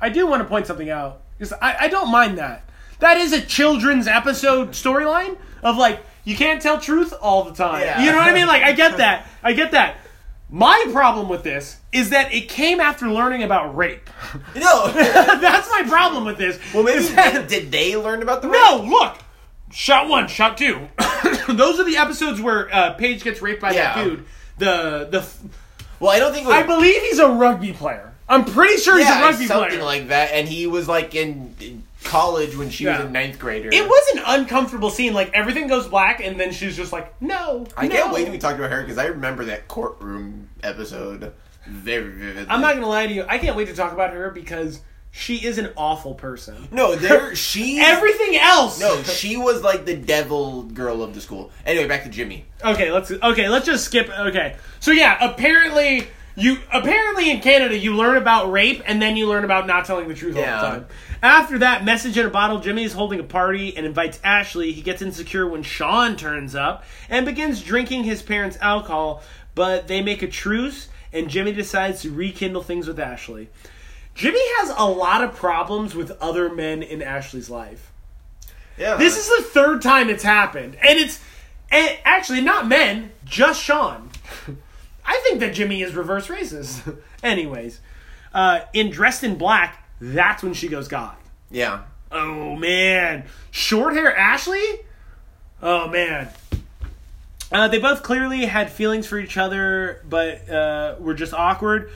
[0.00, 2.64] I do want to point something out because I, I don't mind that.
[3.00, 7.82] That is a children's episode storyline of like you can't tell truth all the time.
[7.82, 8.02] Yeah.
[8.02, 8.46] You know what I mean?
[8.46, 9.26] Like I get that.
[9.42, 9.96] I get that.
[10.50, 14.08] My problem with this is that it came after learning about rape.
[14.56, 14.88] no.
[14.92, 16.58] That's my problem with this.
[16.72, 18.58] well, maybe that- did they learn about the rape?
[18.62, 19.18] no, look.
[19.72, 20.88] Shot one, shot two.
[21.48, 23.94] Those are the episodes where uh, Paige gets raped by Yeah.
[23.94, 24.24] that dude.
[24.58, 25.26] The the
[26.00, 28.12] Well, I don't think it was I believe he's a rugby player.
[28.28, 29.82] I'm pretty sure he's yeah, a rugby something player.
[29.84, 32.98] like that and he was like in, in college when she Yeah.
[32.98, 33.68] was a ninth grader.
[33.72, 35.12] It was an uncomfortable scene.
[35.14, 37.94] Like everything goes black, and then she's just like, "No, I no.
[37.94, 41.32] can't wait to we talk about her because I remember that courtroom episode
[41.66, 42.46] very vividly.
[42.48, 43.24] I'm not gonna lie to you.
[43.28, 46.68] I can't wait to talk about her because she is an awful person.
[46.70, 48.80] No, there she Everything else.
[48.80, 51.50] No, she was like the devil girl of the school.
[51.66, 52.44] Anyway, back to Jimmy.
[52.64, 53.48] Okay, let's okay.
[53.48, 54.08] Let's just skip.
[54.08, 59.26] Okay, so yeah, apparently you apparently in Canada you learn about rape and then you
[59.26, 60.86] learn about not telling the truth all the time.
[61.20, 62.60] After that, message in a bottle.
[62.60, 64.72] Jimmy is holding a party and invites Ashley.
[64.72, 69.22] He gets insecure when Sean turns up and begins drinking his parents' alcohol,
[69.56, 73.48] but they make a truce and Jimmy decides to rekindle things with Ashley.
[74.18, 77.92] Jimmy has a lot of problems with other men in Ashley's life.
[78.76, 81.20] Yeah, This is the third time it's happened, and it's
[81.70, 84.10] and actually not men, just Sean.
[85.06, 86.98] I think that Jimmy is reverse racist.
[87.22, 87.80] Anyways,
[88.34, 91.16] uh, in Dressed in Black, that's when she goes goth.
[91.50, 91.82] yeah.
[92.10, 94.80] Oh man, short hair Ashley.
[95.62, 96.28] Oh man.
[97.52, 101.90] Uh, they both clearly had feelings for each other, but uh, were just awkward.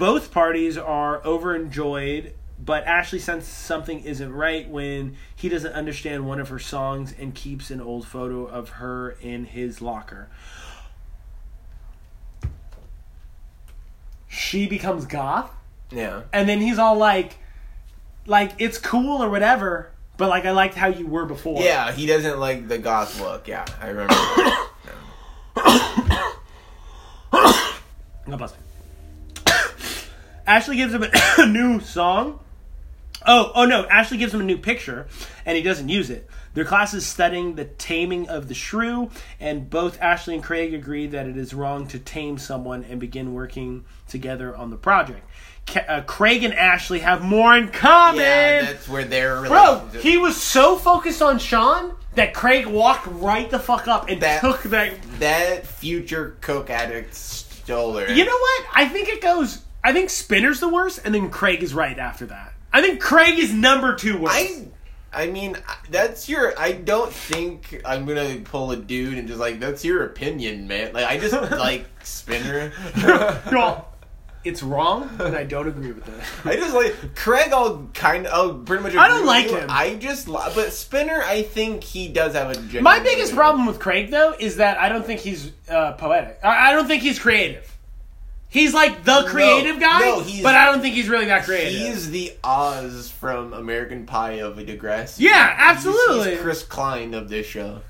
[0.00, 6.40] Both parties are overenjoyed, but Ashley senses something isn't right when he doesn't understand one
[6.40, 10.30] of her songs and keeps an old photo of her in his locker.
[14.26, 15.50] She becomes goth,
[15.90, 16.22] Yeah.
[16.32, 17.36] and then he's all like,
[18.24, 21.60] like it's cool or whatever, but like I liked how you were before.
[21.62, 23.46] Yeah, he doesn't like the goth look.
[23.46, 24.14] Yeah, I remember.
[28.24, 28.58] God bless me.
[30.50, 32.40] Ashley gives him a, new song.
[33.24, 33.86] Oh, oh no!
[33.86, 35.06] Ashley gives him a new picture,
[35.46, 36.28] and he doesn't use it.
[36.54, 41.06] Their class is studying the taming of the shrew, and both Ashley and Craig agree
[41.06, 45.24] that it is wrong to tame someone and begin working together on the project.
[45.68, 48.22] Ca- uh, Craig and Ashley have more in common.
[48.22, 53.48] yeah, that's where their Bro, he was so focused on Sean that Craig walked right
[53.48, 58.12] the fuck up and That- took that that future coke addict stole her.
[58.12, 58.64] You know what?
[58.74, 59.60] I think it goes.
[59.82, 62.52] I think Spinner's the worst, and then Craig is right after that.
[62.72, 64.36] I think Craig is number two worst.
[64.36, 64.66] I
[65.12, 65.56] I mean
[65.90, 70.04] that's your I don't think I'm gonna pull a dude and just like that's your
[70.04, 70.92] opinion, man.
[70.92, 72.72] Like I just like Spinner.
[73.50, 73.90] Y'all,
[74.44, 76.48] it's wrong, and I don't agree with it.
[76.48, 77.52] I just like Craig.
[77.52, 78.94] I'll kind of, I'll pretty much.
[78.94, 79.66] I don't like him.
[79.68, 82.80] I just, but Spinner, I think he does have a.
[82.80, 83.34] My biggest motive.
[83.34, 86.38] problem with Craig, though, is that I don't think he's uh, poetic.
[86.42, 87.76] I, I don't think he's creative.
[88.50, 91.72] He's like the creative guy, no, he's- but I don't think he's really that creative.
[91.80, 95.20] He's the Oz from American Pie of a Degrassi.
[95.20, 96.30] Yeah, He's- absolutely.
[96.32, 97.82] He's Chris Klein of this show.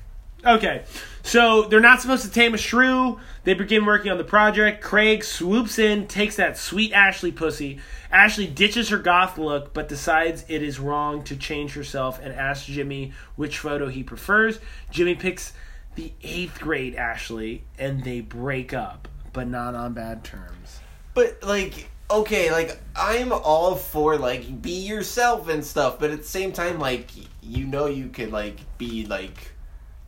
[0.44, 0.84] Okay,
[1.22, 3.20] so they're not supposed to tame a shrew.
[3.44, 4.82] They begin working on the project.
[4.82, 7.78] Craig swoops in, takes that sweet Ashley pussy.
[8.10, 12.66] Ashley ditches her goth look, but decides it is wrong to change herself and asks
[12.66, 14.60] Jimmy which photo he prefers.
[14.90, 15.52] Jimmy picks
[15.94, 20.80] the eighth grade Ashley, and they break up, but not on bad terms.
[21.14, 26.24] But like, okay, like I'm all for like be yourself and stuff, but at the
[26.24, 27.08] same time, like
[27.42, 29.52] you know, you could like be like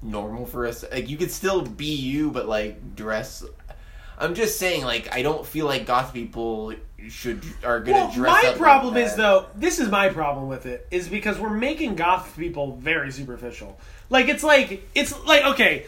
[0.00, 0.84] normal for us.
[0.90, 3.44] Like you could still be you, but like dress.
[4.18, 6.74] I'm just saying, like I don't feel like goth people
[7.08, 8.30] should are gonna Well, dress.
[8.30, 11.50] my up like problem is though, this is my problem with it is because we're
[11.50, 13.78] making goth people very superficial.
[14.10, 15.86] Like it's like it's like okay,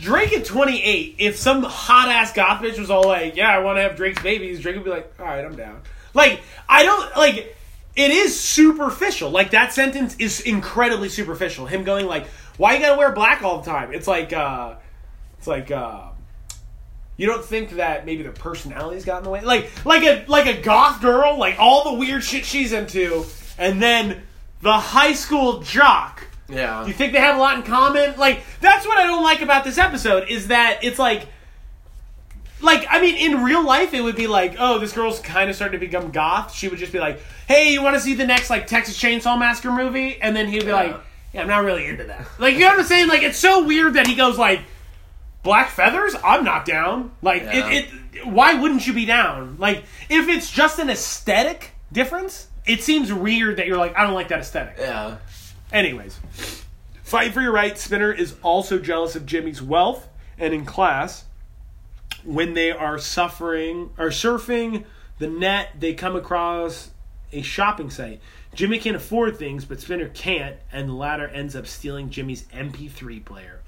[0.00, 1.16] Drake at 28.
[1.18, 4.22] If some hot ass goth bitch was all like, "Yeah, I want to have Drake's
[4.22, 5.82] babies," Drake would be like, "All right, I'm down."
[6.14, 7.56] Like I don't like.
[7.96, 9.30] It is superficial.
[9.30, 11.66] Like that sentence is incredibly superficial.
[11.66, 14.76] Him going like, "Why you gotta wear black all the time?" It's like, uh,
[15.38, 15.70] it's like.
[15.70, 16.06] uh
[17.16, 20.46] you don't think that maybe their personalities got in the way, like like a like
[20.46, 23.26] a goth girl, like all the weird shit she's into,
[23.58, 24.22] and then
[24.62, 26.26] the high school jock.
[26.50, 26.86] Yeah.
[26.86, 28.16] You think they have a lot in common?
[28.18, 31.26] Like that's what I don't like about this episode is that it's like.
[32.62, 35.56] Like I mean, in real life, it would be like, oh, this girl's kind of
[35.56, 36.52] starting to become goth.
[36.54, 39.38] She would just be like, "Hey, you want to see the next like Texas Chainsaw
[39.38, 40.94] Massacre movie?" And then he'd be like,
[41.32, 43.08] "Yeah, I'm not really into that." Like you know what I'm saying?
[43.08, 44.60] Like it's so weird that he goes like,
[45.42, 46.14] "Black feathers?
[46.22, 47.70] I'm not down." Like Yeah.
[47.70, 48.26] it, it.
[48.26, 49.56] Why wouldn't you be down?
[49.58, 54.12] Like if it's just an aesthetic difference, it seems weird that you're like, "I don't
[54.12, 54.76] like that aesthetic.
[54.78, 55.16] yeah.
[55.72, 56.18] Anyways,
[57.02, 57.78] fight for your right.
[57.78, 61.24] Spinner is also jealous of Jimmy's wealth, and in class,
[62.24, 64.84] when they are suffering or surfing
[65.18, 66.90] the net, they come across
[67.32, 68.20] a shopping site.
[68.54, 73.24] Jimmy can't afford things, but Spinner can't, and the latter ends up stealing Jimmy's MP3
[73.24, 73.60] player.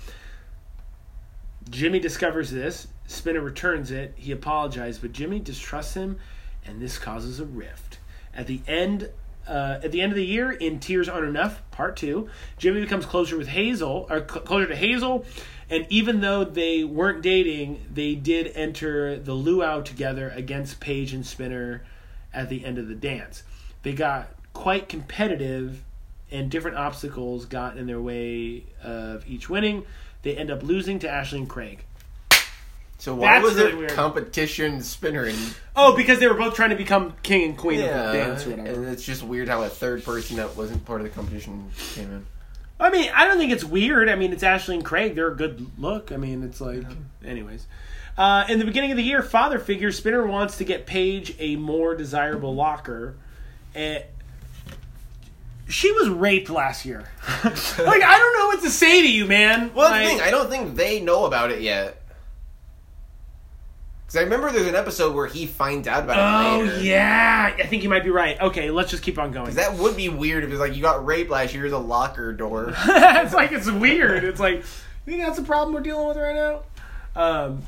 [1.70, 2.88] Jimmy discovers this.
[3.06, 4.14] Spinner returns it.
[4.16, 6.18] He apologizes, but Jimmy distrusts him,
[6.64, 7.98] and this causes a rift.
[8.34, 9.10] At the end,
[9.46, 12.28] uh, at the end of the year, in Tears Aren't Enough, Part Two,
[12.58, 15.24] Jimmy becomes closer with Hazel, or cl- closer to Hazel,
[15.68, 21.26] and even though they weren't dating, they did enter the luau together against Paige and
[21.26, 21.82] Spinner
[22.32, 23.42] at the end of the dance.
[23.82, 25.82] They got quite competitive,
[26.30, 29.84] and different obstacles got in their way of each winning.
[30.22, 31.84] They end up losing to Ashley and Craig.
[33.02, 33.90] So why That's was really it weird.
[33.90, 35.36] competition Spinner and
[35.74, 38.50] Oh, because they were both trying to become king and queen of the dance or
[38.50, 38.68] whatever.
[38.80, 42.12] and it's just weird how a third person that wasn't part of the competition came
[42.12, 42.26] in.
[42.78, 44.08] I mean, I don't think it's weird.
[44.08, 45.16] I mean, it's Ashley and Craig.
[45.16, 46.12] They're a good look.
[46.12, 46.84] I mean, it's like,
[47.24, 47.66] anyways.
[48.16, 51.56] Uh, in the beginning of the year, father figure Spinner wants to get Paige a
[51.56, 53.16] more desirable locker.
[53.74, 54.04] And
[55.68, 57.08] she was raped last year.
[57.44, 59.72] like, I don't know what to say to you, man.
[59.74, 60.20] Well, that's Like- the thing.
[60.20, 61.98] I don't think they know about it yet.
[64.12, 66.80] Because I remember there's an episode where he finds out about Oh it later.
[66.82, 68.38] yeah, I think you might be right.
[68.42, 69.46] Okay, let's just keep on going.
[69.46, 71.62] 'Cause that would be weird if it's like you got raped last year.
[71.62, 72.74] Here's a locker door.
[72.86, 74.22] it's like it's weird.
[74.24, 74.64] It's like you
[75.06, 76.62] think that's a problem we're dealing with right now.
[77.16, 77.62] Um,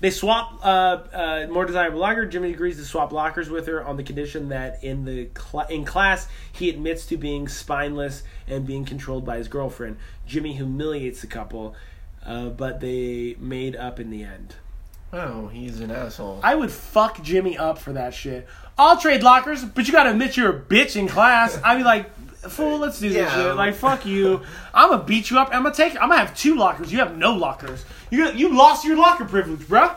[0.00, 0.68] they swap uh,
[1.12, 2.24] uh, more desirable locker.
[2.24, 5.84] Jimmy agrees to swap lockers with her on the condition that in the cl- in
[5.84, 9.98] class he admits to being spineless and being controlled by his girlfriend.
[10.26, 11.74] Jimmy humiliates the couple,
[12.24, 14.54] uh, but they made up in the end.
[15.12, 16.40] Oh, he's an asshole.
[16.42, 18.46] I would fuck Jimmy up for that shit.
[18.76, 21.58] I'll trade lockers, but you gotta admit you're a bitch in class.
[21.64, 22.10] I'd be like,
[22.48, 23.34] fool, let's do this Yeah.
[23.34, 23.56] shit.
[23.56, 24.42] Like, fuck you.
[24.72, 25.48] I'm gonna beat you up.
[25.52, 25.94] I'm gonna take.
[25.94, 26.92] I'm gonna have two lockers.
[26.92, 27.84] You have no lockers.
[28.10, 29.96] You you lost your locker privilege, bruh.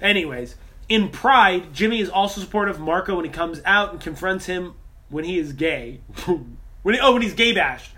[0.00, 0.56] Anyways,
[0.88, 4.74] in Pride, Jimmy is also supportive of Marco when he comes out and confronts him
[5.08, 6.00] when he is gay.
[6.82, 7.92] when he, oh, when he's gay bashed.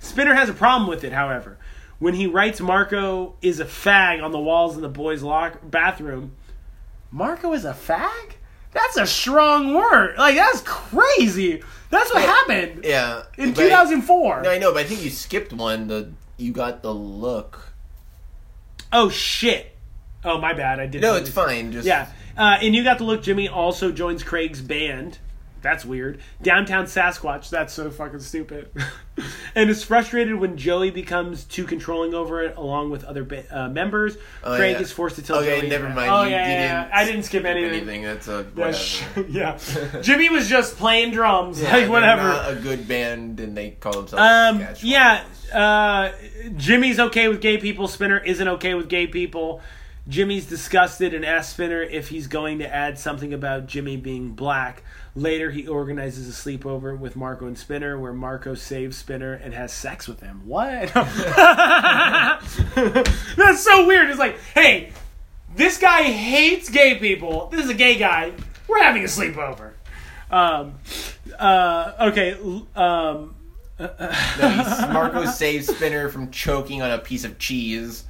[0.00, 1.58] Spinner has a problem with it, however.
[2.02, 6.32] When he writes Marco is a fag on the walls in the boys' lock bathroom,
[7.12, 8.32] Marco is a fag?
[8.72, 10.18] That's a strong word.
[10.18, 11.62] Like that's crazy.
[11.90, 14.42] That's what happened yeah, in but I- 2004.
[14.42, 15.86] No, I know, but I think you skipped one.
[15.86, 17.68] The you got the look.
[18.92, 19.76] oh shit.
[20.24, 20.80] Oh my bad.
[20.80, 21.02] I did.
[21.02, 21.70] No, it's fine.
[21.70, 22.08] Just Yeah.
[22.36, 23.22] Uh, and you got the look.
[23.22, 25.18] Jimmy also joins Craig's band.
[25.62, 26.20] That's weird.
[26.42, 27.48] Downtown Sasquatch.
[27.50, 28.70] That's so fucking stupid.
[29.54, 33.68] and is frustrated when Joey becomes too controlling over it, along with other ba- uh,
[33.68, 34.16] members.
[34.42, 34.82] Oh, Craig yeah.
[34.82, 35.68] is forced to tell Okay, Joey.
[35.70, 36.10] never mind.
[36.10, 37.74] Oh You- yeah, you yeah, didn't I didn't skip anything.
[37.74, 38.02] anything.
[38.02, 39.22] That's a whatever.
[39.30, 39.58] yeah,
[40.02, 42.22] Jimmy was just playing drums, Yeah, like whatever.
[42.22, 44.14] not a good band, and they call themselves.
[44.60, 46.10] Um, yeah, uh,
[46.56, 47.86] Jimmy's okay with gay people.
[47.88, 49.60] Spinner isn't okay with gay people.
[50.08, 54.82] Jimmy's disgusted and asks Spinner if he's going to add something about Jimmy being black.
[55.14, 59.70] Later, he organizes a sleepover with Marco and Spinner, where Marco saves Spinner and has
[59.72, 60.40] sex with him.
[60.46, 60.90] What?
[60.94, 62.46] That's
[63.62, 64.08] so weird.
[64.08, 64.92] It's like, hey,
[65.54, 67.48] this guy hates gay people.
[67.48, 68.32] This is a gay guy.
[68.66, 69.72] We're having a sleepover.
[70.30, 70.76] Um,
[71.38, 72.34] uh, okay.
[72.74, 73.34] Um,
[73.78, 78.04] No, Marco saves Spinner from choking on a piece of cheese.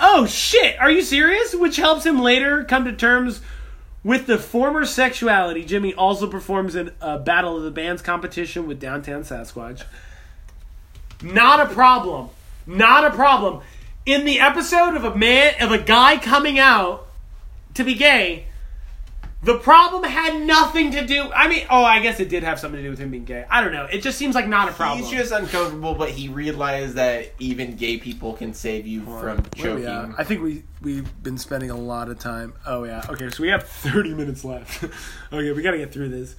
[0.00, 0.78] Oh shit!
[0.78, 1.54] Are you serious?
[1.54, 3.40] Which helps him later come to terms
[4.02, 5.64] with the former sexuality.
[5.64, 9.84] Jimmy also performs in a Battle of the Bands competition with Downtown Sasquatch.
[11.22, 12.30] Not a problem.
[12.66, 13.62] Not a problem.
[14.06, 17.06] In the episode of a man of a guy coming out
[17.74, 18.46] to be gay,
[19.42, 21.30] the problem had nothing to do.
[21.32, 23.44] I mean, oh, I guess it did have something to do with him being gay.
[23.48, 23.84] I don't know.
[23.84, 24.98] It just seems like not a problem.
[25.06, 29.36] He's just uncomfortable, but he realized that even gay people can save you from Where
[29.76, 29.84] we choking.
[29.86, 30.10] at?
[30.18, 32.54] I think we we've been spending a lot of time.
[32.66, 33.04] Oh yeah.
[33.08, 34.82] Okay, so we have 30 minutes left.
[35.32, 36.34] okay, we got to get through this.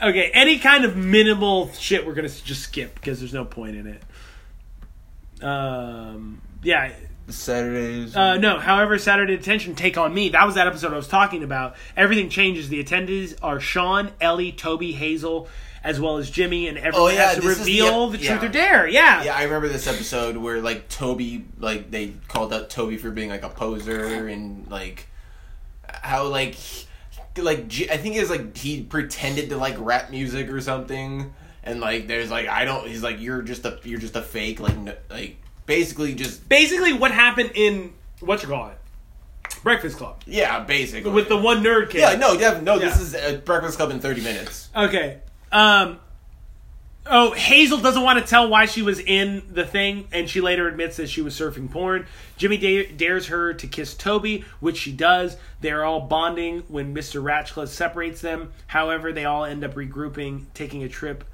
[0.00, 3.74] Okay, any kind of minimal shit we're going to just skip because there's no point
[3.74, 5.44] in it.
[5.44, 6.92] Um yeah,
[7.28, 8.16] Saturdays.
[8.16, 10.30] uh, no, however, Saturday Detention take on me.
[10.30, 11.76] That was that episode I was talking about.
[11.96, 12.68] Everything changes.
[12.68, 15.48] The attendees are Sean, Ellie, Toby, Hazel,
[15.84, 18.38] as well as Jimmy, and everyone Oh, yeah, has to the reveal ep- the, yeah.
[18.38, 18.88] truth or dare.
[18.88, 19.22] Yeah.
[19.24, 23.30] Yeah, I remember this episode where like Toby, like they called out Toby for being
[23.30, 25.06] like a poser and like
[25.92, 26.56] how like
[27.36, 27.58] like
[27.90, 32.08] I think it was like he pretended to like rap music or something, and like
[32.08, 32.86] there's like I don't.
[32.88, 35.36] He's like you're just a you're just a fake like no, like
[35.68, 38.78] basically just Basically, what happened in what you call it,
[39.62, 42.00] Breakfast Club, yeah basically with the one nerd kid.
[42.00, 44.68] yeah no def- no this is a Breakfast Club in thirty minutes.
[44.74, 45.18] Okay.
[45.52, 46.00] Um.
[47.10, 50.68] Oh, Hazel doesn't want to tell why she was in the thing, and she later
[50.68, 52.06] admits that she was surfing porn.
[52.36, 55.38] Jimmy da- dares her to kiss Toby, which she does.
[55.62, 57.22] They are all bonding when Mr.
[57.22, 58.52] Ratcliffe separates them.
[58.66, 61.24] However, they all end up regrouping, taking a trip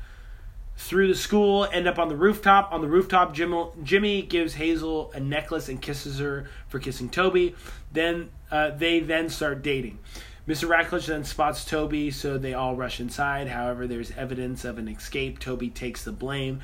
[0.76, 2.72] through the school, end up on the rooftop.
[2.72, 7.54] On the rooftop, Jim- Jimmy gives Hazel a necklace and kisses her for kissing Toby.
[7.92, 9.98] Then uh, they then start dating.
[10.46, 10.68] Mr.
[10.68, 13.48] Ratcliffe then spots Toby, so they all rush inside.
[13.48, 15.38] However, there's evidence of an escape.
[15.38, 16.60] Toby takes the blame,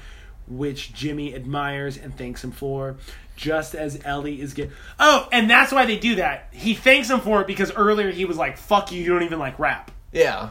[0.46, 2.96] which Jimmy admires and thanks him for.
[3.36, 6.48] Just as Ellie is get oh, and that's why they do that.
[6.52, 9.38] He thanks him for it because earlier he was like, "Fuck you, you don't even
[9.38, 10.50] like rap." Yeah.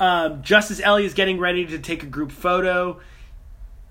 [0.00, 3.00] Um, just as Ellie is getting ready to take a group photo,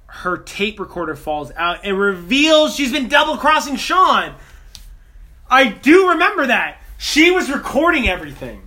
[0.08, 4.34] her tape recorder falls out and reveals she's been double crossing Sean.
[5.50, 6.82] I do remember that.
[6.98, 8.63] She was recording everything.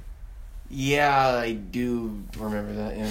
[0.71, 2.97] Yeah, I do remember that.
[2.97, 3.11] Yeah.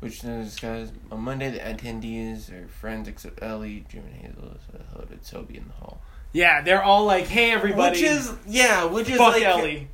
[0.00, 4.56] Which those guys on Monday the attendees are friends except Ellie, Jim, and Hazel.
[4.70, 6.00] So to Toby in the hall.
[6.32, 9.88] Yeah, they're all like, "Hey, everybody." Which is yeah, which is fuck like Ellie.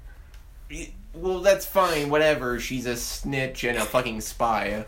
[1.15, 2.11] Well, that's fine.
[2.11, 2.61] Whatever.
[2.61, 4.85] She's a snitch and a fucking spy.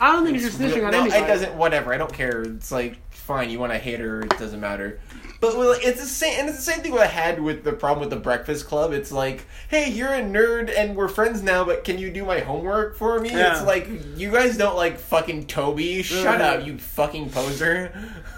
[0.00, 1.22] I don't think you're snitching on no, anybody.
[1.22, 1.54] it doesn't.
[1.54, 1.92] Whatever.
[1.92, 2.42] I don't care.
[2.42, 3.50] It's like fine.
[3.50, 4.22] You want to hate her?
[4.22, 5.00] It doesn't matter.
[5.40, 8.00] But well, it's the same, and it's the same thing I had with the problem
[8.00, 8.92] with the Breakfast Club.
[8.92, 12.40] It's like, hey, you're a nerd, and we're friends now, but can you do my
[12.40, 13.30] homework for me?
[13.30, 13.56] Yeah.
[13.56, 16.02] It's like you guys don't like fucking Toby.
[16.02, 17.90] Shut up, you fucking poser.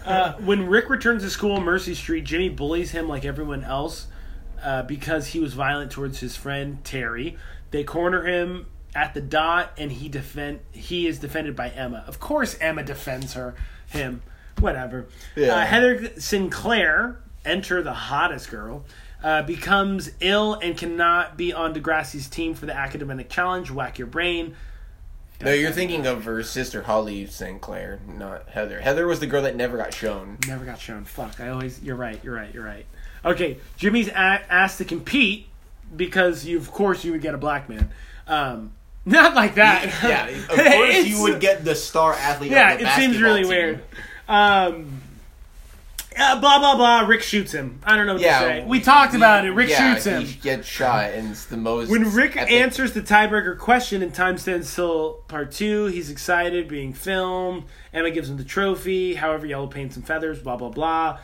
[0.05, 4.07] Uh, when Rick returns to school on Mercy Street, Jimmy bullies him like everyone else
[4.63, 7.37] uh, because he was violent towards his friend Terry.
[7.71, 12.05] They corner him at the dot, and he defend he is defended by Emma.
[12.07, 13.55] Of course, Emma defends her
[13.89, 14.23] him.
[14.59, 15.07] Whatever.
[15.35, 15.57] Yeah.
[15.57, 18.85] Uh, Heather Sinclair, enter the hottest girl.
[19.23, 23.71] Uh, becomes ill and cannot be on Degrassi's team for the academic challenge.
[23.71, 24.57] Whack your brain.
[25.41, 28.81] No, you're thinking of her sister Holly Sinclair, not Heather.
[28.81, 30.39] Heather was the girl that never got shown.
[30.47, 31.05] Never got shown.
[31.05, 31.41] Fuck.
[31.41, 31.83] I always.
[31.83, 32.21] You're right.
[32.23, 32.53] You're right.
[32.55, 32.87] You're right.
[33.25, 33.59] Okay.
[33.77, 34.13] Jimmy's a-
[34.53, 35.47] asked to compete
[35.95, 37.91] because you, of course, you would get a black man.
[38.27, 38.73] Um,
[39.05, 39.85] not like that.
[40.03, 42.51] yeah, of course you would get the star athlete.
[42.53, 43.49] Yeah, it seems really team.
[43.49, 43.83] weird.
[44.29, 45.01] Um,
[46.19, 47.01] uh, blah blah blah.
[47.09, 47.81] Rick shoots him.
[47.85, 48.65] I don't know what Yeah, to say.
[48.67, 49.51] We talked about it.
[49.51, 50.23] Rick yeah, shoots him.
[50.23, 51.89] He gets shot, and it's the most.
[51.91, 56.69] When Rick epic- answers the tiebreaker question in time stands still part two, he's excited,
[56.69, 57.65] being filmed.
[57.95, 59.15] Emma gives him the trophy.
[59.15, 61.19] However, yellow paints and feathers, blah, blah, blah.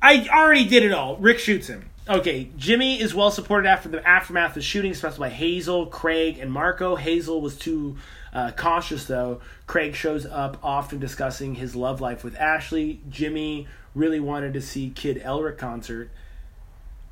[0.00, 1.16] I already did it all.
[1.16, 1.90] Rick shoots him.
[2.08, 6.38] Okay, Jimmy is well supported after the aftermath of the shooting, especially by Hazel, Craig,
[6.38, 6.96] and Marco.
[6.96, 7.98] Hazel was too
[8.32, 9.40] uh, cautious, though.
[9.66, 13.00] Craig shows up often discussing his love life with Ashley.
[13.10, 16.10] Jimmy really wanted to see Kid Elric concert.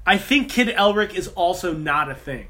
[0.06, 2.48] I think Kid Elric is also not a thing.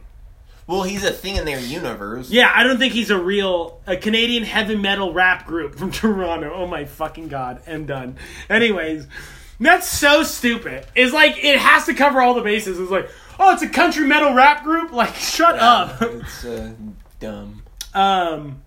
[0.66, 2.28] Well, he's a thing in their universe.
[2.30, 6.52] Yeah, I don't think he's a real a Canadian heavy metal rap group from Toronto.
[6.54, 8.16] Oh my fucking god, I'm done.
[8.50, 9.06] Anyways,
[9.60, 10.86] that's so stupid.
[10.94, 12.78] It's like it has to cover all the bases.
[12.78, 14.92] It's like, oh, it's a country metal rap group.
[14.92, 16.00] Like, shut up.
[16.02, 16.72] It's uh,
[17.20, 17.62] dumb.
[17.94, 18.60] Um,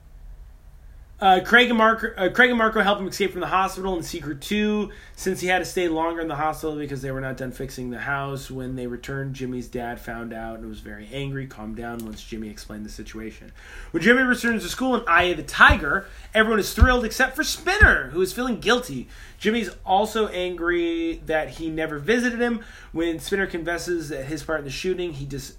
[1.21, 4.03] uh, Craig and Marco, uh, Craig and Marco help him escape from the hospital in
[4.03, 4.91] Secret Two.
[5.15, 7.89] Since he had to stay longer in the hospital because they were not done fixing
[7.89, 11.45] the house, when they returned, Jimmy's dad found out and was very angry.
[11.45, 13.51] Calmed down once Jimmy explained the situation.
[13.91, 18.09] When Jimmy returns to school in Eye the Tiger, everyone is thrilled except for Spinner,
[18.11, 19.09] who is feeling guilty.
[19.39, 22.63] Jimmy's also angry that he never visited him.
[22.93, 25.57] When Spinner confesses that his part in the shooting, he dis-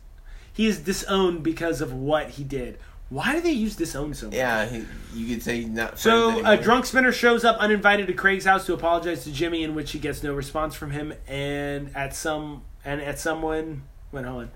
[0.53, 2.79] he is disowned because of what he did.
[3.11, 4.37] Why do they use disown so much?
[4.37, 4.85] Yeah, he,
[5.15, 5.99] you could say not.
[5.99, 9.75] So a drunk spinner shows up uninvited to Craig's house to apologize to Jimmy, in
[9.75, 13.83] which he gets no response from him, and at some and at someone
[14.13, 14.51] went on,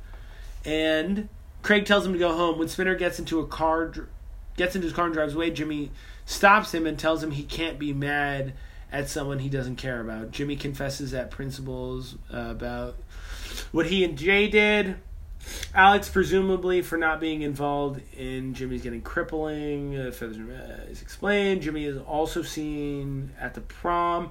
[0.64, 1.28] and
[1.62, 2.58] Craig tells him to go home.
[2.58, 3.92] When Spinner gets into a car,
[4.56, 5.90] gets into his car and drives away, Jimmy
[6.24, 8.54] stops him and tells him he can't be mad
[8.92, 10.30] at someone he doesn't care about.
[10.30, 12.94] Jimmy confesses at principles uh, about
[13.72, 14.96] what he and Jay did.
[15.74, 20.38] Alex, presumably for not being involved in Jimmy's getting crippling, uh, feathers
[20.88, 21.62] is explained.
[21.62, 24.30] Jimmy is also seen at the prom.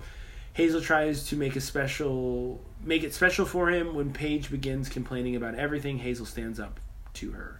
[0.53, 3.95] Hazel tries to make a special, make it special for him.
[3.95, 6.79] When Paige begins complaining about everything, Hazel stands up
[7.15, 7.59] to her.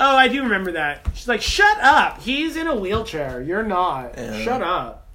[0.00, 1.08] Oh, I do remember that.
[1.14, 2.20] She's like, "Shut up!
[2.20, 3.42] He's in a wheelchair.
[3.42, 4.16] You're not.
[4.16, 4.38] Yeah.
[4.40, 5.07] Shut up."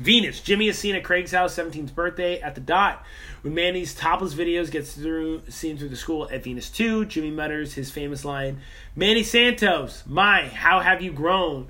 [0.00, 0.40] Venus.
[0.40, 3.04] Jimmy is seen at Craig's house, 17th birthday, at the dot.
[3.42, 7.74] When Manny's topless videos gets through seen through the school at Venus 2, Jimmy mutters
[7.74, 8.62] his famous line,
[8.96, 11.68] Manny Santos, my, how have you grown?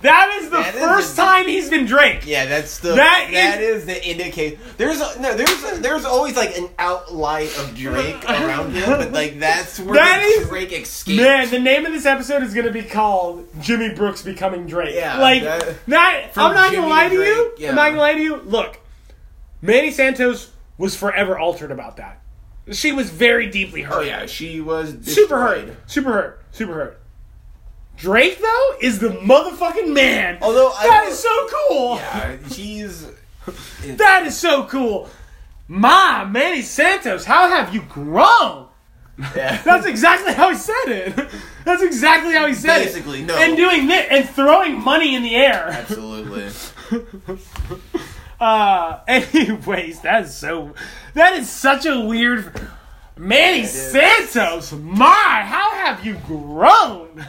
[0.00, 2.24] That is the That is first a- time he's been Drake.
[2.24, 4.56] Yeah, that's the That that is, the indicator.
[4.76, 9.10] There's a, no there's a, there's always like an outline of Drake around him, but
[9.10, 11.20] like that's where That the is- Drake escapes.
[11.20, 14.94] Man, the name of this episode is going to be called Jimmy Brooks Becoming Drake.
[14.94, 17.34] Yeah, Like, that- that, I'm not gonna lie to to you.
[17.34, 17.70] Drake, yeah.
[17.70, 18.36] I'm not going to lie to you.
[18.36, 18.78] Look,
[19.60, 22.22] Manny Santos was forever altered about that.
[22.70, 23.96] She was very deeply hurt.
[23.96, 25.74] oh yeah, she was Super hurt.
[25.90, 26.44] Super hurt.
[26.52, 27.00] Super hurt.
[27.98, 30.38] Drake, though, is the motherfucking man.
[30.40, 31.96] Although I that is so cool.
[31.96, 33.06] Yeah, she's
[33.96, 35.08] That is so cool.
[35.66, 38.66] Ma, Manny Santos, how have you grown?
[39.34, 39.60] yeah.
[39.64, 41.28] That's exactly how he said it.
[41.64, 43.26] That's exactly how he said Basically, it.
[43.26, 43.36] no.
[43.36, 45.68] And doing this and throwing money in the air.
[45.68, 46.48] absolutely.
[48.40, 50.72] Uh, anyways, that is so.
[51.14, 52.52] That is such a weird.
[53.16, 53.64] Manny.
[53.66, 57.26] Santos, my, how have you grown?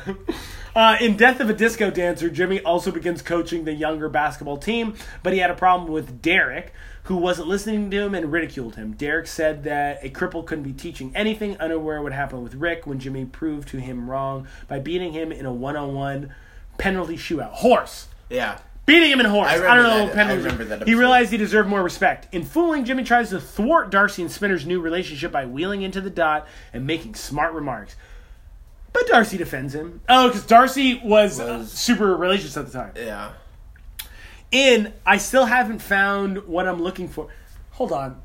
[0.76, 4.94] Uh, in Death of a Disco Dancer, Jimmy also begins coaching the younger basketball team,
[5.24, 8.94] but he had a problem with Derek, who wasn't listening to him and ridiculed him.
[8.94, 13.00] Derek said that a cripple couldn't be teaching anything, unaware what happened with Rick when
[13.00, 16.34] Jimmy proved to him wrong by beating him in a one on one
[16.78, 17.52] penalty shootout.
[17.52, 18.08] Horse!
[18.30, 18.60] Yeah.
[18.86, 19.50] Beating him in horse.
[19.50, 20.14] I I, don't know.
[20.14, 20.28] that-.
[20.28, 22.28] I remember that He realized he deserved more respect.
[22.34, 26.10] In fooling, Jimmy tries to thwart Darcy and Spinner's new relationship by wheeling into the
[26.10, 27.96] dot and making smart remarks.
[28.94, 30.02] But Darcy defends him.
[30.10, 32.92] Oh, because Darcy was, uh, Was- super religious at the time.
[32.96, 33.32] Yeah.
[34.52, 37.28] In, I still haven't found what I'm looking for.
[37.72, 38.20] Hold on.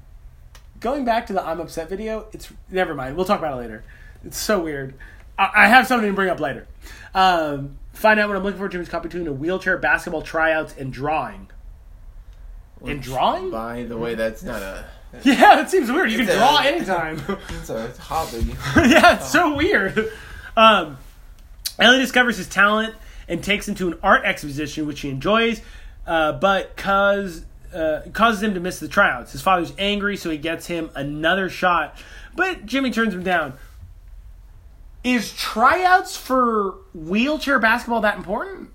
[0.80, 3.16] Going back to the I'm upset video, it's never mind.
[3.16, 3.84] We'll talk about it later.
[4.24, 4.94] It's so weird.
[5.38, 6.66] I, I have something to bring up later.
[7.14, 8.68] Um, find out what I'm looking for.
[8.68, 11.48] Jimmy's copy between a wheelchair, basketball tryouts, and drawing.
[12.86, 13.50] And drawing?
[13.50, 14.84] By the way, that's not a
[15.24, 16.10] Yeah, it seems weird.
[16.10, 17.22] You can It's a- draw anytime.
[17.50, 18.54] it's a hobby.
[18.90, 20.10] yeah, it's so weird.
[20.56, 20.98] Um,
[21.78, 22.94] Ellie discovers his talent
[23.28, 25.60] and takes him to an art exposition, which he enjoys,
[26.06, 27.44] uh, but cause,
[27.74, 29.32] uh, causes him to miss the tryouts.
[29.32, 31.98] His father's angry, so he gets him another shot,
[32.36, 33.54] but Jimmy turns him down.
[35.02, 38.70] Is tryouts for wheelchair basketball that important?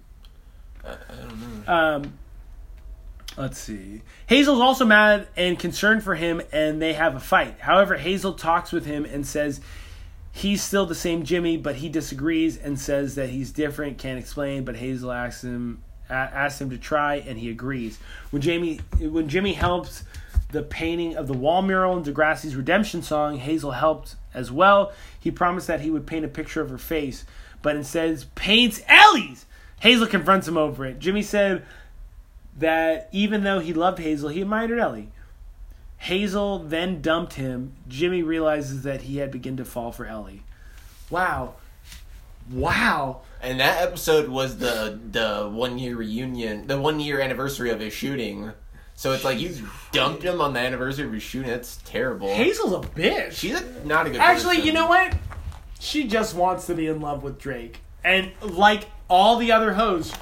[0.86, 1.74] I don't know.
[1.74, 2.14] Um,
[3.36, 4.02] let's see.
[4.28, 7.60] Hazel's also mad and concerned for him, and they have a fight.
[7.60, 9.60] However, Hazel talks with him and says
[10.40, 14.64] he's still the same Jimmy, but he disagrees and says that he's different, can't explain.
[14.64, 18.00] But Hazel asks him asks him to try, and he agrees.
[18.32, 20.04] When Jamie when Jimmy helps
[20.52, 24.94] the painting of the wall mural in Degrassi's Redemption song, Hazel helped as well.
[25.20, 27.26] He promised that he would paint a picture of her face,
[27.62, 29.46] but instead paints Ellie's.
[29.82, 31.00] Hazel confronts him over it.
[31.00, 31.64] Jimmy said
[32.58, 35.10] that even though he loved Hazel, he admired Ellie.
[36.00, 37.74] Hazel then dumped him.
[37.88, 40.44] Jimmy realizes that he had begun to fall for Ellie.
[41.10, 41.56] Wow.
[42.52, 43.22] Wow.
[43.42, 47.94] And that episode was the the one year reunion, the one year anniversary of his
[47.94, 48.52] shooting.
[48.96, 49.56] So it's like you
[49.92, 51.50] dumped him on the anniversary of his shooting.
[51.50, 52.34] That's terrible.
[52.34, 53.34] Hazel's a bitch.
[53.34, 54.20] She's a, not a good.
[54.20, 54.68] Actually, person.
[54.68, 55.16] you know what?
[55.80, 57.82] She just wants to be in love with Drake.
[58.04, 60.14] And like all the other hoes,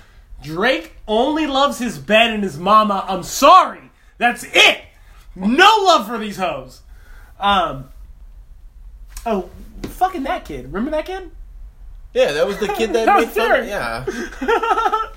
[0.44, 3.06] Drake only loves his bed and his mama.
[3.08, 3.92] I'm sorry.
[4.18, 4.82] That's it.
[5.40, 6.82] No love for these hoes.
[7.40, 7.90] Um
[9.26, 9.50] Oh,
[9.84, 10.66] fucking that kid.
[10.66, 11.32] Remember that kid?
[12.14, 13.50] Yeah, that was the kid that, That made was fun.
[13.50, 13.70] Derek.
[13.70, 15.10] Yeah,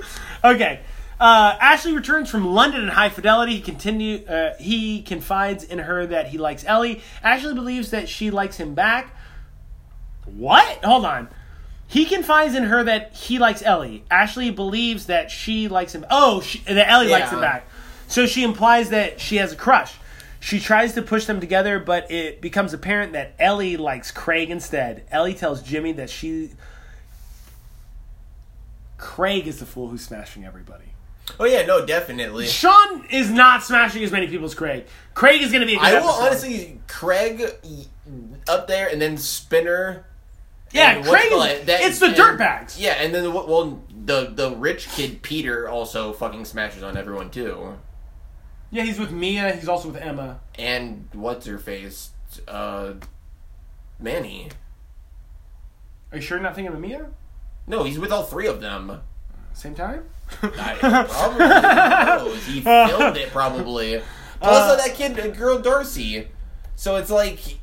[0.52, 0.80] okay.
[1.20, 3.54] Uh, Ashley returns from London in high fidelity.
[3.56, 4.24] He continue.
[4.26, 7.02] Uh, he confides in her that he likes Ellie.
[7.22, 9.14] Ashley believes that she likes him back.
[10.24, 10.84] What?
[10.84, 11.28] Hold on.
[11.86, 14.04] He confides in her that he likes Ellie.
[14.10, 16.06] Ashley believes that she likes him.
[16.10, 17.66] Oh, she, that Ellie likes him back.
[18.08, 19.94] So she implies that she has a crush.
[20.43, 25.05] She tries to push them together, but it becomes apparent that Ellie likes Craig instead.
[25.11, 26.51] Ellie tells Jimmy that she.
[28.97, 30.84] Craig is the fool who's smashing everybody.
[31.38, 32.47] Oh yeah, no, definitely.
[32.47, 34.86] Sean is not smashing as many people as Craig.
[35.14, 36.22] Craig is going to be a I will episode.
[36.26, 37.43] honestly Craig
[38.49, 40.05] up there, and then Spinner.
[40.72, 42.76] Yeah, Craig is, that- it's the and- dirtbags.
[42.78, 47.76] Yeah, and then well, the the rich kid Peter also fucking smashes on everyone too.
[48.70, 49.52] Yeah, he's with Mia.
[49.52, 50.40] He's also with Emma.
[50.56, 52.10] And what's her face?
[52.46, 52.94] Uh,
[53.98, 54.48] Manny.
[56.12, 57.06] Are you sure you're not thinking of Mia?
[57.66, 59.00] No, he's with all three of them.
[59.52, 60.04] Same time?
[60.42, 60.76] I
[61.10, 62.46] probably knows.
[62.46, 64.00] He filmed it probably.
[64.40, 66.28] Plus Uh, that kid, girl Darcy.
[66.76, 67.58] So it's like.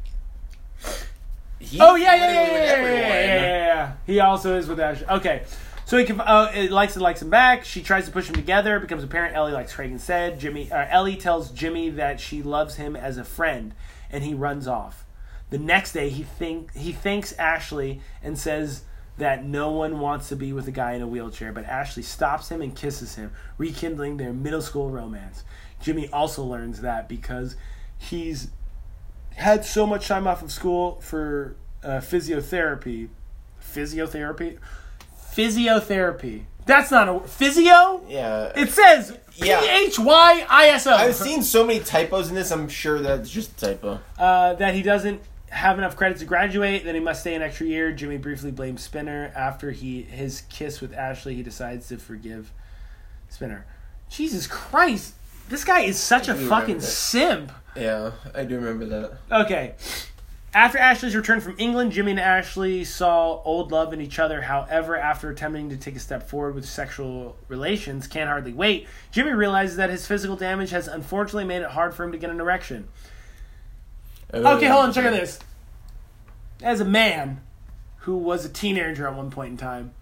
[1.79, 3.91] Oh yeah, yeah, yeah, yeah, yeah, yeah, yeah, yeah, yeah.
[4.05, 5.01] He also is with Ash.
[5.09, 5.43] Okay,
[5.87, 7.63] so he can, uh, it likes it likes him back.
[7.63, 8.75] She tries to push them together.
[8.75, 10.37] It becomes apparent Ellie likes Craig instead.
[10.37, 13.73] Jimmy, uh, Ellie tells Jimmy that she loves him as a friend,
[14.11, 15.05] and he runs off.
[15.49, 18.81] The next day, he think he thanks Ashley and says
[19.17, 22.49] that no one wants to be with a guy in a wheelchair, but Ashley stops
[22.49, 25.45] him and kisses him, rekindling their middle school romance.
[25.81, 27.55] Jimmy also learns that because
[27.97, 28.49] he's
[29.37, 33.07] had so much time off of school for uh, physiotherapy.
[33.63, 34.57] Physiotherapy?
[35.37, 36.43] Physiotherapy.
[36.65, 38.01] That's not a physio.
[38.09, 38.51] Yeah.
[38.55, 39.61] It says P Yeah.
[39.63, 40.91] H Y I S O.
[40.91, 42.51] I've seen so many typos in this.
[42.51, 43.99] I'm sure that's just a typo.
[44.17, 46.83] uh, that he doesn't have enough credits to graduate.
[46.83, 47.93] Then he must stay an extra year.
[47.93, 51.35] Jimmy briefly blames Spinner after he his kiss with Ashley.
[51.35, 52.51] He decides to forgive
[53.29, 53.65] Spinner.
[54.09, 55.13] Jesus Christ,
[55.49, 56.83] this guy is such a fucking that.
[56.83, 57.51] simp.
[57.77, 59.17] Yeah, I do remember that.
[59.45, 59.75] Okay.
[60.57, 64.41] After Ashley's return from England, Jimmy and Ashley saw old love in each other.
[64.41, 69.33] However, after attempting to take a step forward with sexual relations, can't hardly wait, Jimmy
[69.33, 72.39] realizes that his physical damage has unfortunately made it hard for him to get an
[72.39, 72.87] erection.
[74.33, 75.37] Uh, okay, hold on, check on this.
[76.63, 77.39] As a man
[77.97, 79.93] who was a teenager at one point in time,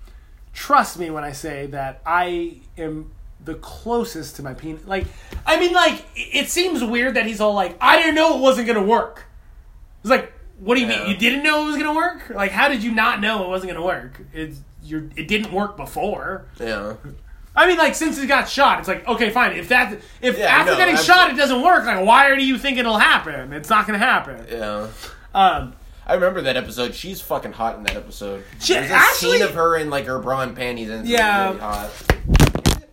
[0.54, 3.12] trust me when I say that I am
[3.44, 4.86] the closest to my penis.
[4.86, 5.06] Like,
[5.46, 8.42] I mean, like, it it seems weird that he's all like, I didn't know it
[8.42, 9.26] wasn't gonna work.
[10.02, 11.08] It's like, what do you mean?
[11.10, 12.30] You didn't know it was gonna work?
[12.30, 14.22] Like, how did you not know it wasn't gonna work?
[14.34, 16.46] It's you're, it didn't work before.
[16.60, 16.96] Yeah.
[17.56, 19.54] I mean, like since he got shot, it's like okay, fine.
[19.54, 21.24] If that, if Yeah, after no, getting absolutely.
[21.24, 23.54] shot it doesn't work, like why are you thinking it'll happen?
[23.54, 24.46] It's not gonna happen.
[24.50, 24.88] Yeah.
[25.34, 25.74] Um,
[26.08, 26.94] I remember that episode.
[26.94, 28.44] She's fucking hot in that episode.
[28.60, 31.10] She- There's a actually- scene of her in like her bra and panties and it's
[31.10, 31.48] Yeah.
[31.48, 31.90] really hot.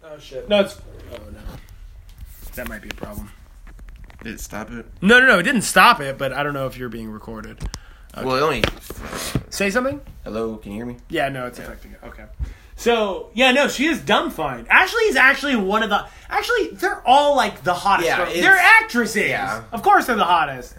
[0.04, 0.48] oh shit!
[0.48, 0.80] No, it's
[1.12, 1.38] oh no,
[2.54, 3.30] that might be a problem.
[4.22, 4.86] Did it stop it?
[5.00, 7.58] No, no, no, it didn't stop it, but I don't know if you're being recorded.
[8.16, 8.64] Well, it only.
[9.50, 10.00] Say something.
[10.24, 10.98] Hello, can you hear me?
[11.08, 11.98] Yeah, no, it's affecting it.
[12.04, 12.24] Okay.
[12.76, 14.66] So yeah, no, she is dumbfounded.
[14.68, 16.06] Ashley is actually one of the.
[16.28, 18.08] Actually, they're all like the hottest.
[18.08, 19.28] Yeah, they're actresses.
[19.28, 19.64] Yeah.
[19.72, 20.74] of course they're the hottest.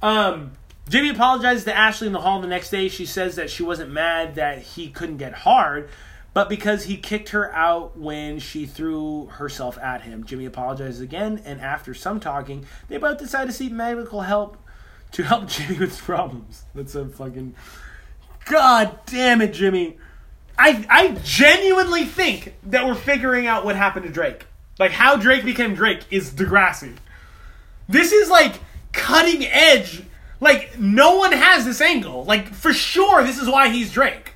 [0.00, 0.52] Um,
[0.88, 2.88] Jimmy apologizes to Ashley in the hall the next day.
[2.88, 5.88] She says that she wasn't mad that he couldn't get hard,
[6.34, 10.24] but because he kicked her out when she threw herself at him.
[10.24, 14.56] Jimmy apologizes again, and after some talking, they both decide to seek medical help
[15.12, 16.64] to help Jimmy with his problems.
[16.74, 17.54] That's a fucking.
[18.46, 19.98] God damn it, Jimmy.
[20.58, 24.46] I I genuinely think that we're figuring out what happened to Drake.
[24.78, 26.96] Like how Drake became Drake is Degrassi.
[27.88, 28.60] This is like
[28.92, 30.02] cutting edge.
[30.40, 32.24] Like no one has this angle.
[32.24, 34.34] Like for sure this is why he's Drake.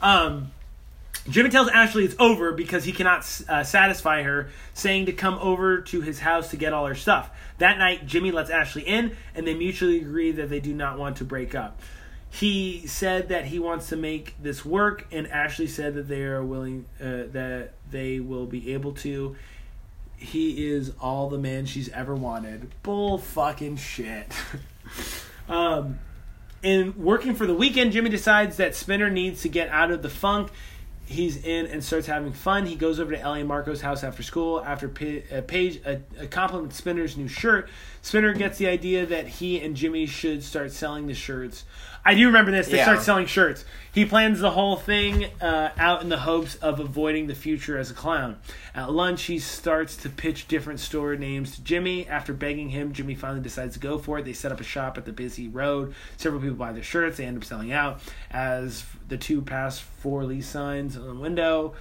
[0.00, 0.50] Um
[1.28, 5.80] Jimmy tells Ashley it's over because he cannot uh, satisfy her, saying to come over
[5.80, 7.30] to his house to get all her stuff.
[7.58, 11.16] That night, Jimmy lets Ashley in, and they mutually agree that they do not want
[11.18, 11.80] to break up.
[12.28, 16.44] He said that he wants to make this work, and Ashley said that they are
[16.44, 19.36] willing, uh, that they will be able to.
[20.16, 22.70] he is all the man she's ever wanted.
[22.82, 24.32] Bull fucking shit.
[25.48, 25.98] um,
[26.62, 30.08] in working for the weekend, Jimmy decides that Spinner needs to get out of the
[30.08, 30.50] funk
[31.06, 32.66] he's in and starts having fun.
[32.66, 34.62] He goes over to Ellie and Marco's house after school.
[34.64, 35.96] After uh, Paige uh,
[36.30, 37.68] compliments Spinner's new shirt,
[38.02, 41.64] Spinner gets the idea that he and Jimmy should start selling the shirts.
[42.06, 42.68] I do remember this.
[42.68, 42.84] They Yeah.
[42.84, 43.64] start selling shirts.
[43.90, 47.90] He plans the whole thing uh, out in the hopes of avoiding the future as
[47.90, 48.36] a clown.
[48.74, 52.06] At lunch, he starts to pitch different store names to Jimmy.
[52.06, 54.24] After begging him, Jimmy finally decides to go for it.
[54.26, 55.94] They set up a shop at the busy road.
[56.18, 57.16] Several people buy their shirts.
[57.16, 58.00] They end up selling out
[58.30, 61.72] as the two pass four lease signs on the window.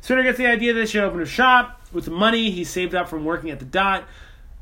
[0.00, 1.80] Spinner gets the idea that they should open a shop.
[1.92, 4.04] With the money he saved up from working at the dot,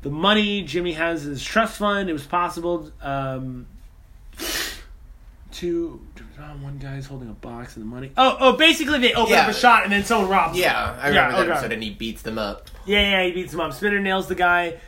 [0.01, 2.09] the money Jimmy has his trust fund.
[2.09, 3.67] It was possible um,
[5.53, 5.99] to.
[6.39, 8.11] oh, one guy's holding a box of the money.
[8.17, 8.53] Oh, oh!
[8.57, 9.43] Basically, they open Yeah.
[9.43, 10.53] up a shot and then someone robs.
[10.53, 10.61] them.
[10.63, 11.51] Yeah, I remember Yeah, that okay.
[11.51, 12.69] episode, and he beats them up.
[12.85, 13.73] Yeah, yeah, he beats him up.
[13.73, 14.79] Spinner nails the guy,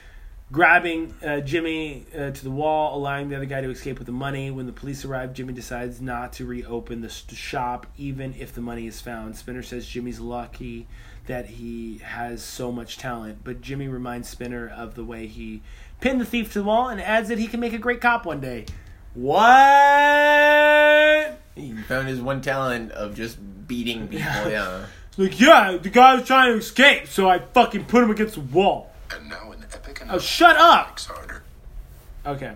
[0.51, 4.11] grabbing uh, Jimmy uh, to the wall, allowing the other guy to escape with the
[4.13, 4.51] money.
[4.51, 8.61] When the police arrive, Jimmy decides not to reopen the st- shop, even if the
[8.61, 9.35] money is found.
[9.35, 10.87] Spinner says Jimmy's lucky
[11.25, 15.61] that he has so much talent, but Jimmy reminds Spinner of the way he
[16.01, 18.25] pinned the thief to the wall and adds that he can make a great cop
[18.25, 18.65] one day.
[20.03, 21.39] What?
[21.55, 23.37] He found his one talent of just
[23.67, 24.49] beating people.
[24.49, 24.85] Yeah.
[25.17, 28.41] Like, yeah, the guy was trying to escape, so I fucking put him against the
[28.41, 28.91] wall.
[29.15, 30.99] And now an epic Oh, announcement shut up!
[31.01, 31.43] harder.
[32.25, 32.53] Okay.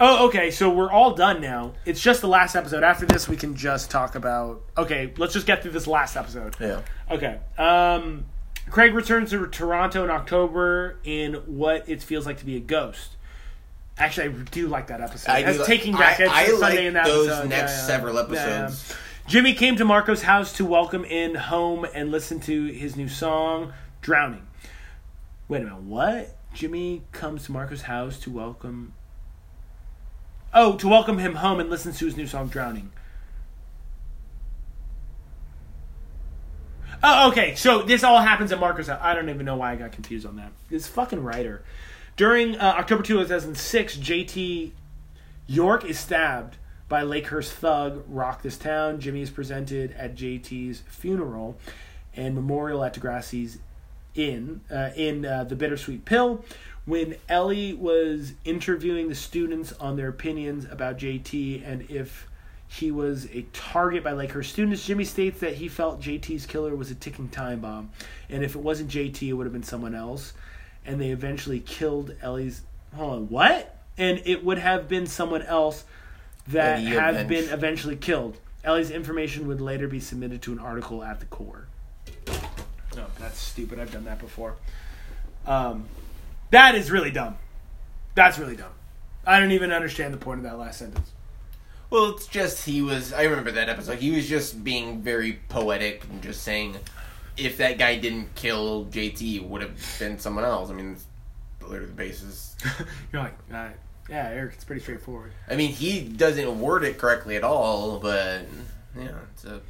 [0.00, 0.50] Oh, okay.
[0.50, 1.74] So we're all done now.
[1.84, 2.82] It's just the last episode.
[2.82, 4.62] After this, we can just talk about.
[4.76, 6.56] Okay, let's just get through this last episode.
[6.60, 6.82] Yeah.
[7.10, 7.38] Okay.
[7.56, 8.24] Um,
[8.70, 13.14] Craig returns to Toronto in October in what it feels like to be a ghost.
[13.98, 15.30] Actually, I do like that episode.
[15.30, 17.48] I As do- taking back I- I Sunday like in that those episode.
[17.48, 17.86] next Yeah, yeah.
[17.86, 18.90] several episodes.
[18.90, 18.96] yeah.
[19.26, 23.72] Jimmy came to Marco's house to welcome in home and listen to his new song,
[24.00, 24.46] Drowning.
[25.48, 26.36] Wait a minute, what?
[26.54, 28.94] Jimmy comes to Marco's house to welcome.
[30.54, 32.90] Oh, to welcome him home and listens to his new song, Drowning.
[37.02, 37.54] Oh, okay.
[37.54, 38.98] So this all happens at Marco's house.
[39.02, 40.50] I don't even know why I got confused on that.
[40.70, 41.62] This fucking writer.
[42.18, 44.72] During uh, October 2006, JT
[45.46, 46.56] York is stabbed
[46.88, 48.98] by Lakehurst thug Rock This Town.
[48.98, 51.56] Jimmy is presented at JT's funeral
[52.16, 53.58] and memorial at Degrassi's
[54.16, 56.44] Inn uh, in uh, the Bittersweet Pill.
[56.86, 62.26] When Ellie was interviewing the students on their opinions about JT and if
[62.66, 66.90] he was a target by Lakehurst students, Jimmy states that he felt JT's killer was
[66.90, 67.90] a ticking time bomb,
[68.28, 70.32] and if it wasn't JT, it would have been someone else.
[70.88, 72.62] And they eventually killed Ellie's.
[72.96, 73.76] Hold on, what?
[73.96, 75.84] And it would have been someone else
[76.48, 77.28] that Eddie Avenge.
[77.28, 78.38] been eventually killed.
[78.64, 81.66] Ellie's information would later be submitted to an article at the core.
[82.96, 83.78] No, that's stupid.
[83.78, 84.56] I've done that before.
[85.46, 85.84] Um,
[86.50, 87.36] that is really dumb.
[88.14, 88.72] That's really dumb.
[89.26, 91.12] I don't even understand the point of that last sentence.
[91.90, 93.12] Well, it's just he was.
[93.12, 93.98] I remember that episode.
[93.98, 96.76] He was just being very poetic and just saying,
[97.38, 100.70] if that guy didn't kill JT, would have been someone else.
[100.70, 100.96] I mean,
[101.62, 102.56] literally the basis.
[103.12, 103.68] You're like, uh,
[104.08, 105.32] yeah, Eric, it's pretty straightforward.
[105.48, 108.46] I mean, he doesn't word it correctly at all, but
[108.98, 109.60] yeah, it's a.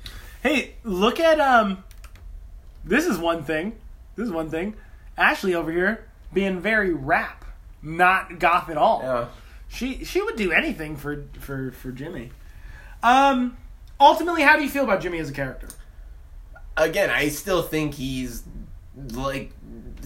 [0.42, 1.84] Hey, look at um.
[2.84, 3.76] This is one thing.
[4.16, 4.74] This is one thing.
[5.16, 7.44] Ashley over here being very rap,
[7.82, 9.00] not goth at all.
[9.02, 9.26] Yeah.
[9.68, 12.30] She she would do anything for for for Jimmy.
[13.02, 13.56] Um.
[14.00, 15.68] Ultimately, how do you feel about Jimmy as a character?
[16.78, 18.44] Again, I still think he's
[19.12, 19.52] like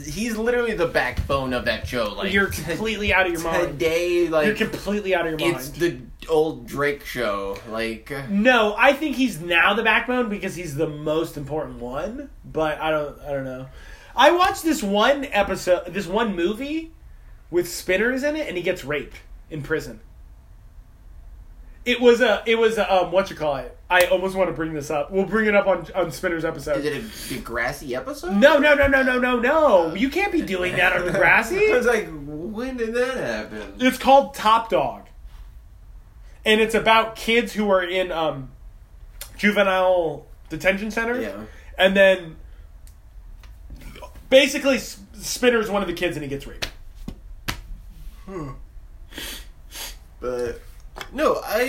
[0.04, 2.14] he's literally the backbone of that show.
[2.14, 3.66] Like You're t- completely out of your mind.
[3.78, 5.56] today, like You're completely out of your mind.
[5.56, 5.98] it's the
[6.28, 7.58] old Drake show.
[7.70, 12.30] Like No, I think he's now the backbone because he's the most important one.
[12.44, 13.66] But I don't, I don't know.
[14.14, 16.92] I watched this one episode, this one movie
[17.50, 19.16] with Spinners in it, and he gets raped
[19.50, 20.00] in prison.
[21.84, 23.76] It was a, it was a, um, what you call it?
[23.90, 25.10] I almost want to bring this up.
[25.10, 26.78] We'll bring it up on on Spinners episode.
[26.78, 27.00] is it a
[27.42, 28.32] Degrassi episode?
[28.36, 29.94] no, no, no, no, no, no, no!
[29.94, 31.70] You can't be doing that on the I grassy.
[31.72, 33.74] was like, when did that happen?
[33.80, 35.06] It's called Top Dog,
[36.44, 38.50] and it's about kids who are in um,
[39.36, 41.22] juvenile detention centers.
[41.24, 41.42] Yeah.
[41.76, 42.36] and then
[44.30, 46.68] basically Spinner's one of the kids and he gets raped.
[50.20, 50.51] But
[51.12, 51.62] no, I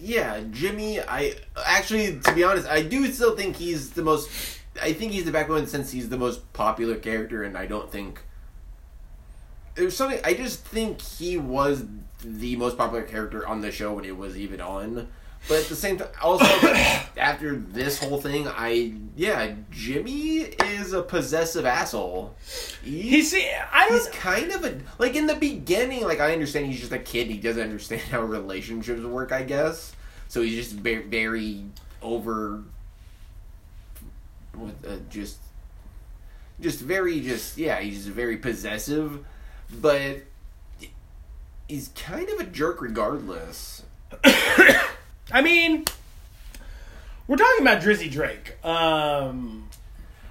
[0.00, 1.00] yeah, Jimmy.
[1.00, 1.34] I
[1.64, 4.30] actually, to be honest, I do still think he's the most.
[4.82, 8.20] I think he's the backbone since he's the most popular character, and I don't think
[9.74, 10.20] there's something.
[10.24, 11.84] I just think he was
[12.24, 15.08] the most popular character on the show when it was even on.
[15.48, 16.44] But at the same time, also
[17.16, 22.34] after this whole thing, I yeah, Jimmy is a possessive asshole.
[22.84, 26.04] He- He's I he's don't kind of a like in the beginning.
[26.04, 27.26] Like I understand he's just a kid.
[27.26, 29.32] He doesn't understand how relationships work.
[29.32, 29.92] I guess
[30.28, 30.42] so.
[30.42, 31.64] He's just very, very
[32.00, 32.62] over
[34.56, 35.38] with uh, just
[36.60, 37.80] just very just yeah.
[37.80, 39.24] He's just very possessive,
[39.80, 40.18] but
[41.68, 43.82] he's kind of a jerk regardless.
[45.30, 45.84] I mean
[47.28, 48.56] we're talking about Drizzy Drake.
[48.64, 49.68] Um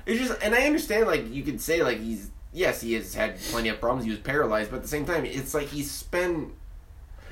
[0.06, 3.40] It's just, and I understand, like, you could say, like, he's, yes, he has had
[3.40, 4.04] plenty of problems.
[4.04, 6.50] He was paralyzed, but at the same time, it's like he's spent,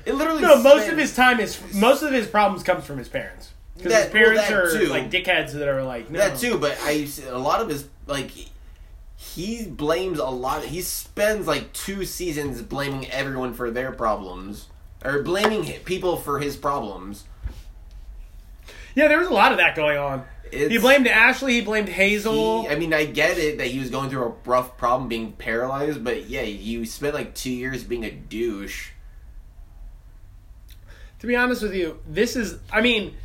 [0.06, 0.40] it literally.
[0.40, 3.50] No, most of his time is most of his problems comes from his parents.
[3.76, 4.86] Because his That- well, parents are too.
[4.86, 6.18] like dickheads that are like no.
[6.18, 8.30] That too, but I, a lot of his, like,
[9.16, 14.68] he blames a lot, he spends, like, two seasons blaming everyone for their problems.
[15.04, 17.24] Or blaming people for his problems.
[18.94, 20.24] Yeah, there was a lot of that going on.
[20.50, 21.54] he blamed Ashley.
[21.54, 22.62] He blamed Hazel.
[22.62, 25.32] He, I mean, I get it that he was going through a rough problem being
[25.32, 28.90] paralyzed, but yeah, you spent like two years being a douche.
[31.20, 32.58] to be honest with you, this is.
[32.72, 33.16] I mean,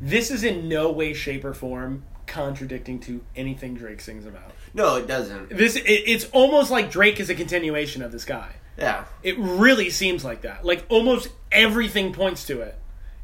[0.00, 4.52] this is in no way, shape, or form contradicting to anything Drake sings about.
[4.72, 5.50] No, it doesn't.
[5.50, 8.54] This it, it's almost like Drake is a continuation of this guy.
[8.78, 9.04] Yeah.
[9.22, 10.64] It really seems like that.
[10.64, 12.78] Like almost everything points to it.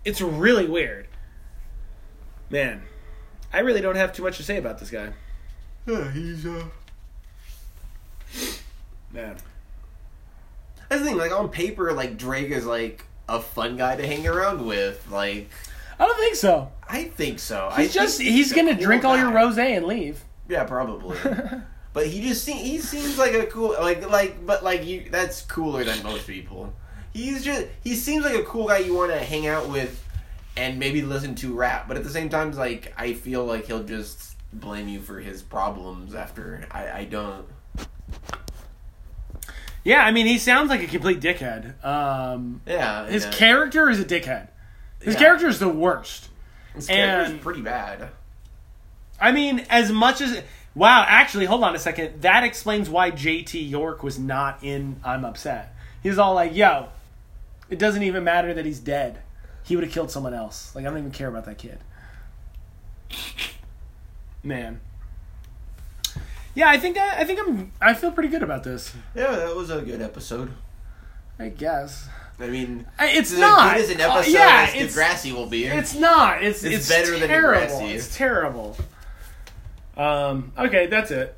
[0.05, 1.09] It's really weird.
[2.51, 2.83] Man,
[3.53, 5.13] I really don't have too much to say about this guy.
[5.87, 6.65] Yeah, he's uh.
[9.13, 9.37] Man.
[10.89, 11.17] That's the thing.
[11.17, 15.09] Like on paper, like Drake is like a fun guy to hang around with.
[15.11, 15.51] Like
[15.99, 16.71] I don't think so.
[16.89, 17.71] I think so.
[17.77, 20.23] He's I just think he's gonna cool drink all your rosé and leave.
[20.49, 21.19] Yeah, probably.
[21.93, 25.43] but he just seems he seems like a cool like like but like you that's
[25.43, 26.73] cooler than most people.
[27.13, 30.05] He's just he seems like a cool guy you want to hang out with
[30.57, 31.87] and maybe listen to rap.
[31.89, 35.43] But at the same time, like I feel like he'll just blame you for his
[35.43, 37.47] problems after I I don't.
[39.85, 41.85] Yeah, I mean he sounds like a complete dickhead.
[41.85, 43.31] Um, Yeah, his yeah.
[43.33, 44.49] character is a dickhead.
[45.01, 45.21] His Yeah.
[45.21, 46.29] character is the worst.
[46.75, 48.09] His character's and- pretty bad.
[49.21, 50.43] I mean, as much as
[50.75, 52.23] wow, actually, hold on a second.
[52.23, 55.75] That explains why JT York was not in I'm Upset.
[56.03, 56.89] He's all like, "Yo,
[57.71, 59.21] it doesn't even matter that he's dead.
[59.67, 60.75] He would have killed someone else.
[60.75, 61.79] Like I don't even care about that kid."
[64.43, 64.81] Man.
[66.55, 68.95] Yeah, I think I, I think I'm I feel pretty good about this.
[69.15, 70.53] Yeah, that was a good episode.
[71.39, 72.09] I guess.
[72.39, 75.47] I mean, It's as not good as an Uh, episode yeah, as it's- Degrassi will
[75.47, 75.65] be.
[75.67, 76.43] It's not.
[76.43, 77.77] It's It's it's, better than terrible.
[77.79, 77.95] Degrassi.
[77.95, 78.77] It's terrible.
[79.97, 80.53] Um.
[80.57, 81.36] Okay, that's it.